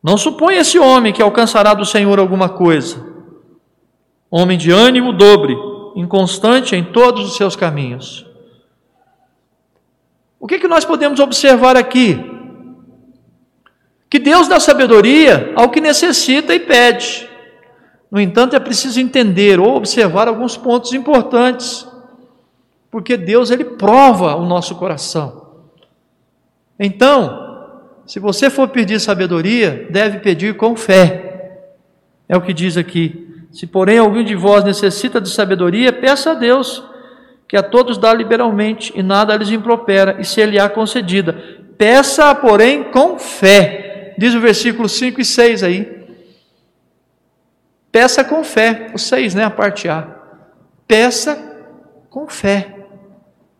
Não 0.02 0.16
suponha 0.16 0.60
esse 0.60 0.78
homem 0.78 1.12
que 1.12 1.22
alcançará 1.22 1.74
do 1.74 1.84
Senhor 1.84 2.18
alguma 2.18 2.48
coisa. 2.48 3.04
Homem 4.30 4.56
de 4.56 4.70
ânimo 4.70 5.12
dobre, 5.12 5.56
inconstante 5.96 6.76
em 6.76 6.84
todos 6.84 7.24
os 7.24 7.36
seus 7.36 7.56
caminhos. 7.56 8.26
O 10.38 10.46
que, 10.46 10.58
que 10.58 10.68
nós 10.68 10.84
podemos 10.84 11.20
observar 11.20 11.76
aqui? 11.76 12.18
Que 14.10 14.18
Deus 14.18 14.46
dá 14.46 14.60
sabedoria 14.60 15.52
ao 15.56 15.70
que 15.70 15.80
necessita 15.80 16.54
e 16.54 16.60
pede. 16.60 17.31
No 18.12 18.20
entanto, 18.20 18.54
é 18.54 18.60
preciso 18.60 19.00
entender 19.00 19.58
ou 19.58 19.74
observar 19.74 20.28
alguns 20.28 20.54
pontos 20.54 20.92
importantes, 20.92 21.88
porque 22.90 23.16
Deus 23.16 23.50
ele 23.50 23.64
prova 23.64 24.36
o 24.36 24.44
nosso 24.44 24.74
coração. 24.74 25.46
Então, 26.78 27.70
se 28.04 28.20
você 28.20 28.50
for 28.50 28.68
pedir 28.68 29.00
sabedoria, 29.00 29.88
deve 29.88 30.18
pedir 30.18 30.58
com 30.58 30.76
fé. 30.76 31.70
É 32.28 32.36
o 32.36 32.42
que 32.42 32.52
diz 32.52 32.76
aqui. 32.76 33.46
Se 33.50 33.66
porém 33.66 33.96
algum 33.96 34.22
de 34.22 34.34
vós 34.34 34.62
necessita 34.62 35.18
de 35.18 35.30
sabedoria, 35.30 35.90
peça 35.90 36.32
a 36.32 36.34
Deus, 36.34 36.84
que 37.48 37.56
a 37.56 37.62
todos 37.62 37.96
dá 37.96 38.12
liberalmente 38.12 38.92
e 38.94 39.02
nada 39.02 39.34
lhes 39.36 39.50
impropera, 39.50 40.16
e 40.18 40.24
se 40.24 40.38
ele 40.38 40.58
há 40.58 40.68
concedida. 40.68 41.32
Peça, 41.78 42.34
porém, 42.34 42.84
com 42.84 43.18
fé. 43.18 44.14
Diz 44.18 44.34
o 44.34 44.40
versículo 44.40 44.86
5 44.86 45.18
e 45.18 45.24
6 45.24 45.62
aí. 45.62 46.01
Peça 47.92 48.24
com 48.24 48.42
fé, 48.42 48.90
o 48.94 48.98
6, 48.98 49.34
né, 49.34 49.44
a 49.44 49.50
parte 49.50 49.86
A. 49.86 50.02
Peça 50.88 51.36
com 52.08 52.26
fé. 52.26 52.88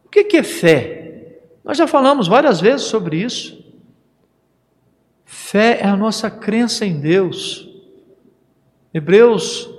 O 0.06 0.08
que 0.08 0.38
é 0.38 0.42
fé? 0.42 1.38
Nós 1.62 1.76
já 1.76 1.86
falamos 1.86 2.26
várias 2.26 2.58
vezes 2.58 2.86
sobre 2.86 3.18
isso. 3.18 3.62
Fé 5.24 5.80
é 5.82 5.86
a 5.86 5.96
nossa 5.96 6.30
crença 6.30 6.86
em 6.86 6.98
Deus. 6.98 7.68
Hebreus, 8.92 9.70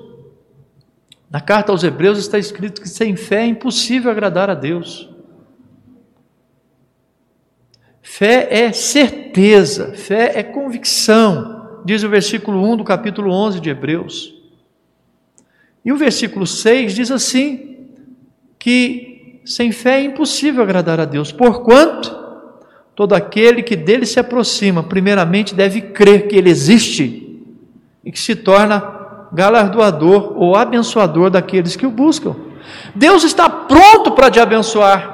na 1.29 1.41
carta 1.41 1.71
aos 1.71 1.83
Hebreus 1.83 2.19
está 2.19 2.37
escrito 2.37 2.79
que 2.79 2.87
sem 2.87 3.15
fé 3.15 3.41
é 3.41 3.47
impossível 3.47 4.11
agradar 4.11 4.51
a 4.51 4.55
Deus. 4.55 5.09
Fé 8.03 8.47
é 8.51 8.71
certeza, 8.71 9.93
fé 9.93 10.37
é 10.37 10.43
convicção, 10.43 11.81
diz 11.83 12.03
o 12.03 12.09
versículo 12.09 12.63
1 12.71 12.77
do 12.77 12.83
capítulo 12.83 13.31
11 13.31 13.59
de 13.59 13.69
Hebreus. 13.69 14.42
E 15.83 15.91
o 15.91 15.97
versículo 15.97 16.47
6 16.47 16.93
diz 16.93 17.11
assim: 17.11 17.73
que 18.63 19.41
sem 19.45 19.73
fé 19.73 19.99
é 19.99 20.03
impossível 20.05 20.63
agradar 20.63 20.97
a 21.01 21.03
Deus, 21.03 21.33
porquanto 21.33 22.17
todo 22.95 23.13
aquele 23.13 23.61
que 23.61 23.75
dele 23.75 24.05
se 24.05 24.21
aproxima, 24.21 24.81
primeiramente 24.81 25.53
deve 25.53 25.81
crer 25.81 26.29
que 26.29 26.35
ele 26.37 26.49
existe 26.49 27.43
e 28.01 28.09
que 28.09 28.19
se 28.19 28.37
torna 28.37 28.81
galardoador 29.33 30.37
ou 30.37 30.55
abençoador 30.55 31.29
daqueles 31.29 31.75
que 31.75 31.85
o 31.85 31.91
buscam. 31.91 32.35
Deus 32.95 33.25
está 33.25 33.49
pronto 33.49 34.11
para 34.11 34.31
te 34.31 34.39
abençoar. 34.39 35.11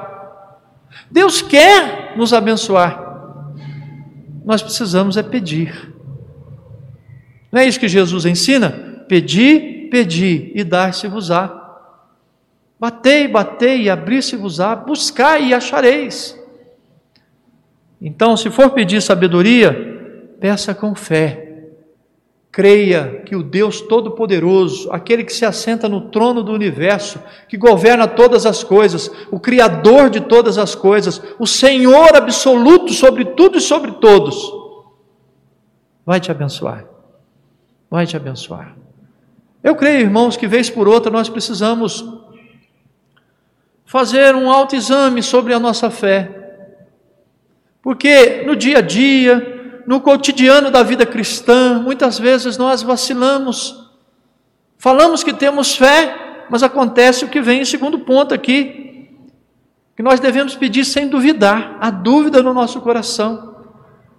Deus 1.10 1.42
quer 1.42 2.14
nos 2.16 2.32
abençoar. 2.32 3.10
Nós 4.44 4.62
precisamos 4.62 5.16
é 5.16 5.24
pedir. 5.24 5.92
Não 7.50 7.60
é 7.60 7.66
isso 7.66 7.80
que 7.80 7.88
Jesus 7.88 8.24
ensina? 8.24 8.70
Pedir 9.08 9.69
pedi 9.90 10.52
e 10.54 10.62
dar-se-vos-á. 10.62 11.56
Batei, 12.78 13.28
batei 13.28 13.82
e 13.82 13.90
abrir-se-vos-á, 13.90 14.74
buscai 14.74 15.48
e 15.48 15.54
achareis. 15.54 16.38
Então, 18.00 18.36
se 18.36 18.50
for 18.50 18.70
pedir 18.70 19.02
sabedoria, 19.02 20.36
peça 20.40 20.74
com 20.74 20.94
fé. 20.94 21.48
Creia 22.50 23.22
que 23.26 23.36
o 23.36 23.42
Deus 23.42 23.80
Todo-Poderoso, 23.82 24.90
aquele 24.90 25.22
que 25.22 25.32
se 25.32 25.44
assenta 25.44 25.88
no 25.88 26.10
trono 26.10 26.42
do 26.42 26.52
universo, 26.52 27.20
que 27.48 27.56
governa 27.56 28.08
todas 28.08 28.46
as 28.46 28.64
coisas, 28.64 29.10
o 29.30 29.38
Criador 29.38 30.08
de 30.08 30.20
todas 30.20 30.58
as 30.58 30.74
coisas, 30.74 31.22
o 31.38 31.46
Senhor 31.46 32.16
absoluto 32.16 32.92
sobre 32.92 33.24
tudo 33.24 33.58
e 33.58 33.60
sobre 33.60 33.92
todos, 33.92 34.52
vai 36.04 36.18
te 36.18 36.30
abençoar. 36.30 36.86
Vai 37.88 38.06
te 38.06 38.16
abençoar. 38.16 38.74
Eu 39.62 39.76
creio, 39.76 40.00
irmãos, 40.00 40.36
que 40.36 40.46
vez 40.46 40.70
por 40.70 40.88
outra 40.88 41.12
nós 41.12 41.28
precisamos 41.28 42.04
fazer 43.84 44.34
um 44.34 44.50
autoexame 44.50 45.22
sobre 45.22 45.52
a 45.52 45.58
nossa 45.58 45.90
fé. 45.90 46.30
Porque 47.82 48.42
no 48.46 48.56
dia 48.56 48.78
a 48.78 48.80
dia, 48.80 49.82
no 49.86 50.00
cotidiano 50.00 50.70
da 50.70 50.82
vida 50.82 51.04
cristã, 51.04 51.78
muitas 51.78 52.18
vezes 52.18 52.56
nós 52.56 52.82
vacilamos. 52.82 53.90
Falamos 54.78 55.22
que 55.22 55.34
temos 55.34 55.76
fé, 55.76 56.46
mas 56.48 56.62
acontece 56.62 57.24
o 57.24 57.28
que 57.28 57.42
vem 57.42 57.60
em 57.60 57.64
segundo 57.66 57.98
ponto 57.98 58.32
aqui, 58.32 59.10
que 59.94 60.02
nós 60.02 60.20
devemos 60.20 60.54
pedir 60.56 60.86
sem 60.86 61.06
duvidar, 61.06 61.76
a 61.80 61.90
dúvida 61.90 62.42
no 62.42 62.54
nosso 62.54 62.80
coração. 62.80 63.56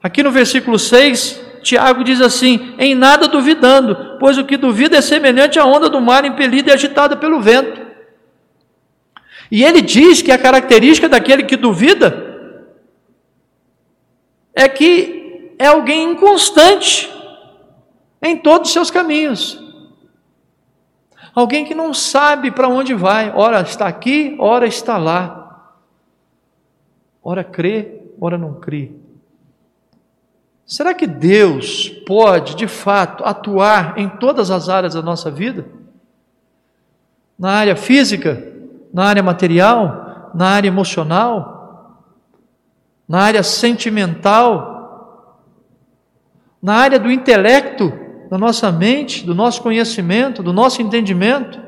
Aqui 0.04 0.22
no 0.22 0.32
versículo 0.32 0.78
6, 0.78 1.41
Tiago 1.62 2.04
diz 2.04 2.22
assim: 2.22 2.74
em 2.78 2.94
nada 2.96 3.28
duvidando, 3.28 4.18
pois 4.20 4.38
o 4.38 4.46
que 4.46 4.58
duvida 4.58 4.98
é 4.98 5.02
semelhante 5.02 5.60
à 5.60 5.66
onda 5.66 5.90
do 5.90 6.02
mar 6.02 6.26
impelida 6.26 6.72
e 6.72 6.74
agitada 6.74 7.16
pelo 7.16 7.42
vento. 7.42 7.82
E 9.52 9.64
ele 9.64 9.82
diz 9.82 10.22
que 10.22 10.32
a 10.32 10.38
característica 10.38 11.10
daquele 11.10 11.44
que 11.44 11.58
duvida 11.58 12.32
é 14.54 14.68
que 14.70 15.56
é 15.60 15.68
alguém 15.68 16.12
inconstante 16.12 17.12
em 18.22 18.38
todos 18.38 18.70
os 18.70 18.74
seus 18.74 18.90
caminhos. 18.90 19.60
Alguém 21.34 21.66
que 21.66 21.76
não 21.76 21.94
sabe 21.94 22.52
para 22.52 22.68
onde 22.68 22.94
vai, 22.94 23.32
ora 23.36 23.62
está 23.62 23.88
aqui, 23.88 24.36
ora 24.40 24.68
está 24.68 24.98
lá. 24.98 25.42
Ora 27.24 27.44
crê, 27.44 28.02
ora 28.20 28.38
não 28.38 28.60
crê. 28.60 28.92
Será 30.72 30.94
que 30.94 31.06
Deus 31.06 31.90
pode, 32.08 32.56
de 32.56 32.66
fato, 32.66 33.26
atuar 33.26 33.96
em 33.98 34.08
todas 34.08 34.50
as 34.50 34.70
áreas 34.70 34.94
da 34.94 35.02
nossa 35.02 35.30
vida? 35.30 35.66
Na 37.38 37.52
área 37.52 37.76
física, 37.76 38.42
na 38.94 39.04
área 39.04 39.22
material, 39.22 40.32
na 40.34 40.48
área 40.48 40.70
emocional, 40.70 42.00
na 43.06 43.20
área 43.20 43.44
sentimental, 43.44 45.44
na 46.64 46.76
área 46.76 46.98
do 46.98 47.12
intelecto, 47.12 47.92
da 48.30 48.38
nossa 48.38 48.72
mente, 48.72 49.26
do 49.26 49.36
nosso 49.36 49.62
conhecimento, 49.62 50.42
do 50.42 50.54
nosso 50.54 50.82
entendimento? 50.82 51.60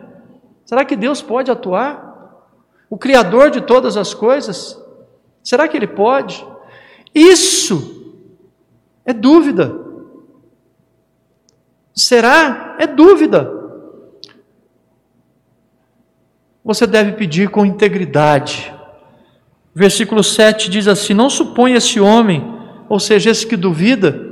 Será 0.63 0.85
que 0.85 0.95
Deus 0.95 1.21
pode 1.21 1.51
atuar? 1.51 2.47
O 2.89 2.97
Criador 2.97 3.51
de 3.51 3.59
todas 3.59 3.97
as 3.97 4.13
coisas? 4.13 4.81
Será 5.43 5.67
que 5.67 5.75
Ele 5.75 5.87
pode? 5.87 6.47
Isso 7.13 8.01
é 9.05 9.13
dúvida. 9.13 9.75
Será? 11.93 12.75
É 12.79 12.87
dúvida. 12.87 13.51
Você 16.63 16.87
deve 16.87 17.13
pedir 17.13 17.49
com 17.49 17.65
integridade. 17.65 18.73
Versículo 19.75 20.23
7 20.23 20.69
diz 20.69 20.87
assim: 20.87 21.13
Não 21.13 21.29
supõe 21.29 21.73
esse 21.73 21.99
homem, 21.99 22.57
ou 22.87 22.99
seja, 22.99 23.29
esse 23.29 23.45
que 23.45 23.57
duvida, 23.57 24.31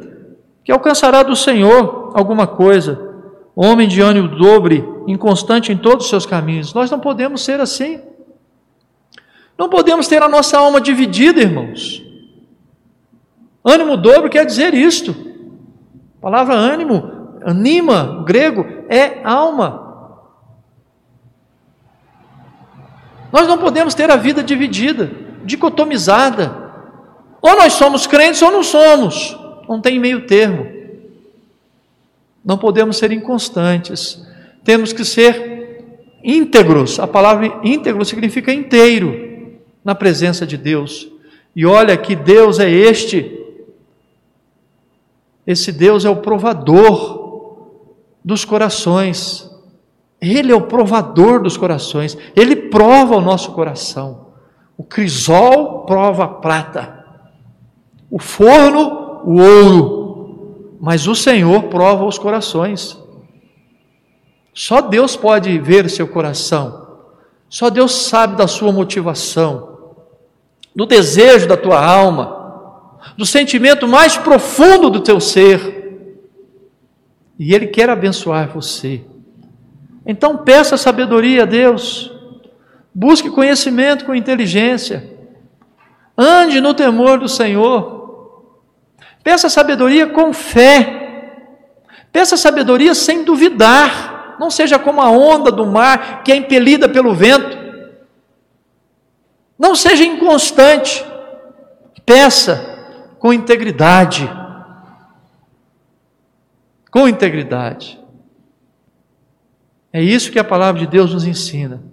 que 0.63 0.71
alcançará 0.71 1.23
do 1.23 1.35
Senhor 1.35 2.11
alguma 2.13 2.47
coisa. 2.47 3.09
Homem 3.53 3.87
de 3.87 3.99
ânimo 3.99 4.29
dobre, 4.29 4.83
inconstante 5.07 5.73
em 5.73 5.77
todos 5.77 6.05
os 6.05 6.09
seus 6.09 6.25
caminhos. 6.25 6.73
Nós 6.73 6.89
não 6.89 6.99
podemos 6.99 7.43
ser 7.43 7.59
assim. 7.59 7.99
Não 9.57 9.69
podemos 9.69 10.07
ter 10.07 10.23
a 10.23 10.29
nossa 10.29 10.57
alma 10.57 10.79
dividida, 10.79 11.41
irmãos. 11.41 12.01
Ânimo 13.63 13.95
dobro 13.95 14.29
quer 14.29 14.45
dizer 14.45 14.73
isto. 14.73 15.15
A 16.17 16.21
palavra 16.21 16.55
ânimo, 16.55 17.37
anima, 17.43 18.23
grego, 18.25 18.65
é 18.89 19.21
alma. 19.23 19.81
Nós 23.31 23.47
não 23.47 23.57
podemos 23.57 23.93
ter 23.93 24.09
a 24.11 24.15
vida 24.15 24.43
dividida, 24.43 25.11
dicotomizada. 25.45 26.59
Ou 27.41 27.55
nós 27.55 27.73
somos 27.73 28.05
crentes 28.05 28.41
ou 28.41 28.51
não 28.51 28.63
somos. 28.63 29.37
Não 29.69 29.79
tem 29.79 29.99
meio 29.99 30.25
termo. 30.25 30.67
Não 32.43 32.57
podemos 32.57 32.97
ser 32.97 33.11
inconstantes. 33.11 34.21
Temos 34.63 34.91
que 34.91 35.05
ser 35.05 36.17
íntegros. 36.23 36.99
A 36.99 37.07
palavra 37.07 37.61
íntegro 37.63 38.03
significa 38.03 38.51
inteiro 38.51 39.59
na 39.83 39.95
presença 39.95 40.45
de 40.45 40.57
Deus. 40.57 41.07
E 41.55 41.65
olha 41.65 41.95
que 41.97 42.15
Deus 42.15 42.59
é 42.59 42.69
este 42.69 43.40
esse 45.51 45.71
Deus 45.71 46.05
é 46.05 46.09
o 46.09 46.17
provador 46.17 47.21
dos 48.23 48.45
corações. 48.45 49.49
Ele 50.21 50.51
é 50.51 50.55
o 50.55 50.67
provador 50.67 51.41
dos 51.41 51.57
corações, 51.57 52.15
ele 52.35 52.55
prova 52.55 53.15
o 53.15 53.21
nosso 53.21 53.53
coração. 53.53 54.27
O 54.77 54.83
crisol 54.83 55.85
prova 55.85 56.25
a 56.25 56.27
prata, 56.27 57.05
o 58.09 58.19
forno, 58.19 59.21
o 59.25 59.39
ouro, 59.39 60.77
mas 60.79 61.07
o 61.07 61.15
Senhor 61.15 61.63
prova 61.63 62.05
os 62.05 62.19
corações. 62.19 62.97
Só 64.53 64.81
Deus 64.81 65.15
pode 65.15 65.57
ver 65.59 65.89
seu 65.89 66.07
coração, 66.07 66.87
só 67.49 67.69
Deus 67.69 67.91
sabe 67.91 68.35
da 68.35 68.47
sua 68.47 68.71
motivação, 68.71 69.95
do 70.75 70.85
desejo 70.85 71.47
da 71.47 71.57
tua 71.57 71.83
alma, 71.83 72.40
do 73.17 73.25
sentimento 73.25 73.87
mais 73.87 74.17
profundo 74.17 74.89
do 74.89 74.99
teu 74.99 75.19
ser. 75.19 75.79
E 77.37 77.53
Ele 77.53 77.67
quer 77.67 77.89
abençoar 77.89 78.49
você. 78.49 79.01
Então 80.05 80.37
peça 80.37 80.77
sabedoria 80.77 81.43
a 81.43 81.45
Deus, 81.45 82.11
busque 82.93 83.29
conhecimento 83.29 84.05
com 84.05 84.15
inteligência, 84.15 85.17
ande 86.17 86.59
no 86.59 86.73
temor 86.73 87.19
do 87.19 87.27
Senhor, 87.27 88.45
peça 89.23 89.47
sabedoria 89.47 90.07
com 90.07 90.33
fé, 90.33 91.37
peça 92.11 92.35
sabedoria 92.35 92.95
sem 92.95 93.23
duvidar, 93.23 94.37
não 94.39 94.49
seja 94.49 94.79
como 94.79 95.01
a 95.01 95.09
onda 95.09 95.51
do 95.51 95.67
mar 95.67 96.23
que 96.23 96.31
é 96.31 96.35
impelida 96.35 96.89
pelo 96.89 97.13
vento, 97.13 97.57
não 99.57 99.75
seja 99.75 100.03
inconstante, 100.03 101.05
peça 102.03 102.70
com 103.21 103.31
integridade. 103.31 104.27
Com 106.89 107.07
integridade. 107.07 107.99
É 109.93 110.01
isso 110.01 110.31
que 110.31 110.39
a 110.39 110.43
palavra 110.43 110.81
de 110.81 110.87
Deus 110.87 111.13
nos 111.13 111.23
ensina. 111.23 111.83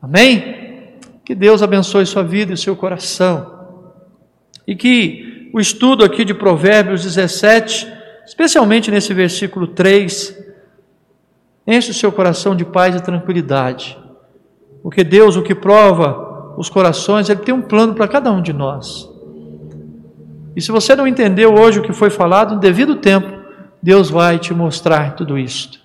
Amém? 0.00 0.98
Que 1.24 1.34
Deus 1.34 1.62
abençoe 1.62 2.04
sua 2.04 2.22
vida 2.22 2.52
e 2.52 2.56
seu 2.58 2.76
coração. 2.76 3.66
E 4.66 4.76
que 4.76 5.50
o 5.54 5.58
estudo 5.58 6.04
aqui 6.04 6.22
de 6.22 6.34
Provérbios 6.34 7.02
17, 7.02 7.90
especialmente 8.26 8.90
nesse 8.90 9.14
versículo 9.14 9.68
3, 9.68 10.36
enche 11.66 11.92
o 11.92 11.94
seu 11.94 12.12
coração 12.12 12.54
de 12.54 12.66
paz 12.66 12.94
e 12.94 13.02
tranquilidade. 13.02 13.98
Porque 14.82 15.02
Deus, 15.02 15.34
o 15.36 15.42
que 15.42 15.54
prova 15.54 16.54
os 16.58 16.68
corações, 16.68 17.30
Ele 17.30 17.40
tem 17.40 17.54
um 17.54 17.62
plano 17.62 17.94
para 17.94 18.06
cada 18.06 18.30
um 18.30 18.42
de 18.42 18.52
nós. 18.52 19.09
E 20.60 20.62
se 20.62 20.70
você 20.70 20.94
não 20.94 21.06
entendeu 21.06 21.54
hoje 21.54 21.78
o 21.78 21.82
que 21.82 21.90
foi 21.90 22.10
falado, 22.10 22.54
no 22.54 22.60
devido 22.60 22.96
tempo, 22.96 23.32
Deus 23.82 24.10
vai 24.10 24.38
te 24.38 24.52
mostrar 24.52 25.14
tudo 25.14 25.38
isto. 25.38 25.80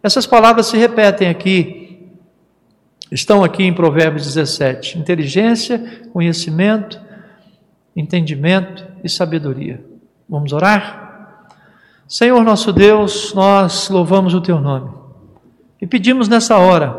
Essas 0.00 0.28
palavras 0.28 0.66
se 0.66 0.76
repetem 0.76 1.28
aqui, 1.28 2.08
estão 3.10 3.42
aqui 3.42 3.64
em 3.64 3.74
Provérbios 3.74 4.24
17: 4.24 4.96
inteligência, 4.96 6.06
conhecimento, 6.12 7.00
entendimento 7.96 8.86
e 9.02 9.08
sabedoria. 9.08 9.84
Vamos 10.28 10.52
orar? 10.52 11.48
Senhor 12.06 12.44
nosso 12.44 12.72
Deus, 12.72 13.34
nós 13.34 13.88
louvamos 13.88 14.34
o 14.34 14.40
Teu 14.40 14.60
nome 14.60 14.88
e 15.80 15.86
pedimos 15.86 16.28
nessa 16.28 16.58
hora, 16.58 16.94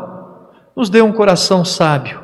nos 0.76 0.90
dê 0.90 1.00
um 1.00 1.10
coração 1.10 1.64
sábio. 1.64 2.20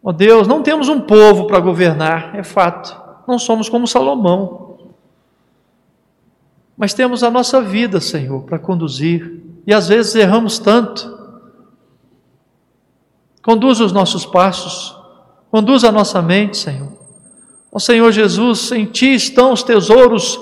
Ó 0.00 0.10
oh 0.10 0.12
Deus, 0.12 0.46
não 0.46 0.62
temos 0.62 0.88
um 0.88 1.00
povo 1.00 1.48
para 1.48 1.58
governar, 1.58 2.36
é 2.36 2.44
fato, 2.44 3.09
não 3.30 3.38
somos 3.38 3.68
como 3.68 3.86
Salomão, 3.86 4.78
mas 6.76 6.92
temos 6.92 7.22
a 7.22 7.30
nossa 7.30 7.60
vida, 7.60 8.00
Senhor, 8.00 8.42
para 8.42 8.58
conduzir 8.58 9.40
e 9.66 9.72
às 9.72 9.88
vezes 9.88 10.14
erramos 10.14 10.58
tanto. 10.58 11.18
Conduz 13.42 13.80
os 13.80 13.92
nossos 13.92 14.26
passos, 14.26 14.96
conduz 15.50 15.84
a 15.84 15.92
nossa 15.92 16.20
mente, 16.20 16.56
Senhor. 16.56 16.92
Ó 17.72 17.78
Senhor 17.78 18.10
Jesus, 18.10 18.72
em 18.72 18.84
Ti 18.84 19.14
estão 19.14 19.52
os 19.52 19.62
tesouros 19.62 20.38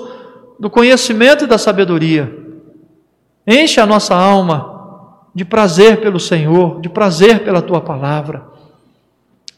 do 0.59 0.69
conhecimento 0.69 1.43
e 1.43 1.47
da 1.47 1.57
sabedoria. 1.57 2.35
Enche 3.45 3.79
a 3.79 3.85
nossa 3.85 4.15
alma 4.15 5.27
de 5.35 5.45
prazer 5.45 6.01
pelo 6.01 6.19
Senhor, 6.19 6.81
de 6.81 6.89
prazer 6.89 7.43
pela 7.43 7.61
Tua 7.61 7.81
palavra. 7.81 8.48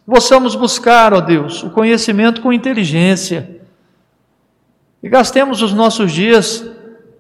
Possamos 0.06 0.56
buscar, 0.56 1.14
ó 1.14 1.22
Deus, 1.22 1.64
o 1.64 1.70
conhecimento 1.70 2.42
com 2.42 2.52
inteligência. 2.52 3.62
E 5.02 5.10
gastemos 5.10 5.62
os 5.62 5.74
nossos 5.74 6.12
dias 6.12 6.66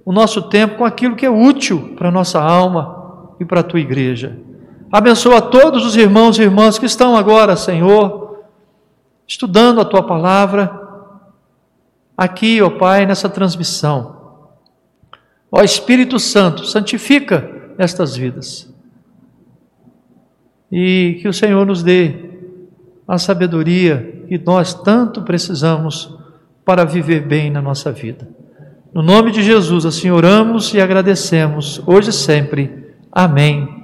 o 0.04 0.12
nosso 0.12 0.44
tempo 0.44 0.78
com 0.78 0.86
aquilo 0.86 1.16
que 1.16 1.26
é 1.26 1.30
útil 1.30 1.96
para 1.96 2.10
a 2.10 2.12
nossa 2.12 2.42
alma 2.42 3.34
e 3.40 3.46
para 3.46 3.60
a 3.60 3.64
tua 3.64 3.80
igreja. 3.80 4.38
Abençoa 4.92 5.42
todos 5.42 5.86
os 5.86 5.96
irmãos 5.96 6.38
e 6.38 6.42
irmãs 6.42 6.78
que 6.78 6.86
estão 6.86 7.16
agora, 7.16 7.56
Senhor, 7.56 8.44
estudando 9.28 9.80
a 9.80 9.86
tua 9.86 10.04
palavra, 10.04 10.80
aqui, 12.18 12.62
ó 12.62 12.70
Pai, 12.70 13.06
nessa 13.06 13.30
transmissão. 13.30 14.18
Ó 15.52 15.62
Espírito 15.62 16.20
Santo, 16.20 16.66
santifica 16.66 17.74
estas 17.78 18.16
vidas. 18.16 18.74
E 20.72 21.20
que 21.22 21.28
o 21.28 21.34
Senhor 21.34 21.66
nos 21.66 21.84
dê 21.84 22.31
a 23.08 23.18
sabedoria 23.18 24.24
que 24.28 24.38
nós 24.38 24.74
tanto 24.74 25.22
precisamos 25.22 26.18
para 26.64 26.86
viver 26.86 27.22
bem 27.22 27.50
na 27.50 27.62
nossa 27.62 27.92
vida. 27.92 28.28
No 28.94 29.02
nome 29.02 29.32
de 29.32 29.42
Jesus, 29.42 29.86
assim 29.86 30.10
oramos 30.10 30.74
e 30.74 30.82
agradecemos, 30.82 31.82
hoje 31.86 32.10
e 32.10 32.14
sempre. 32.14 32.94
Amém 33.12 33.81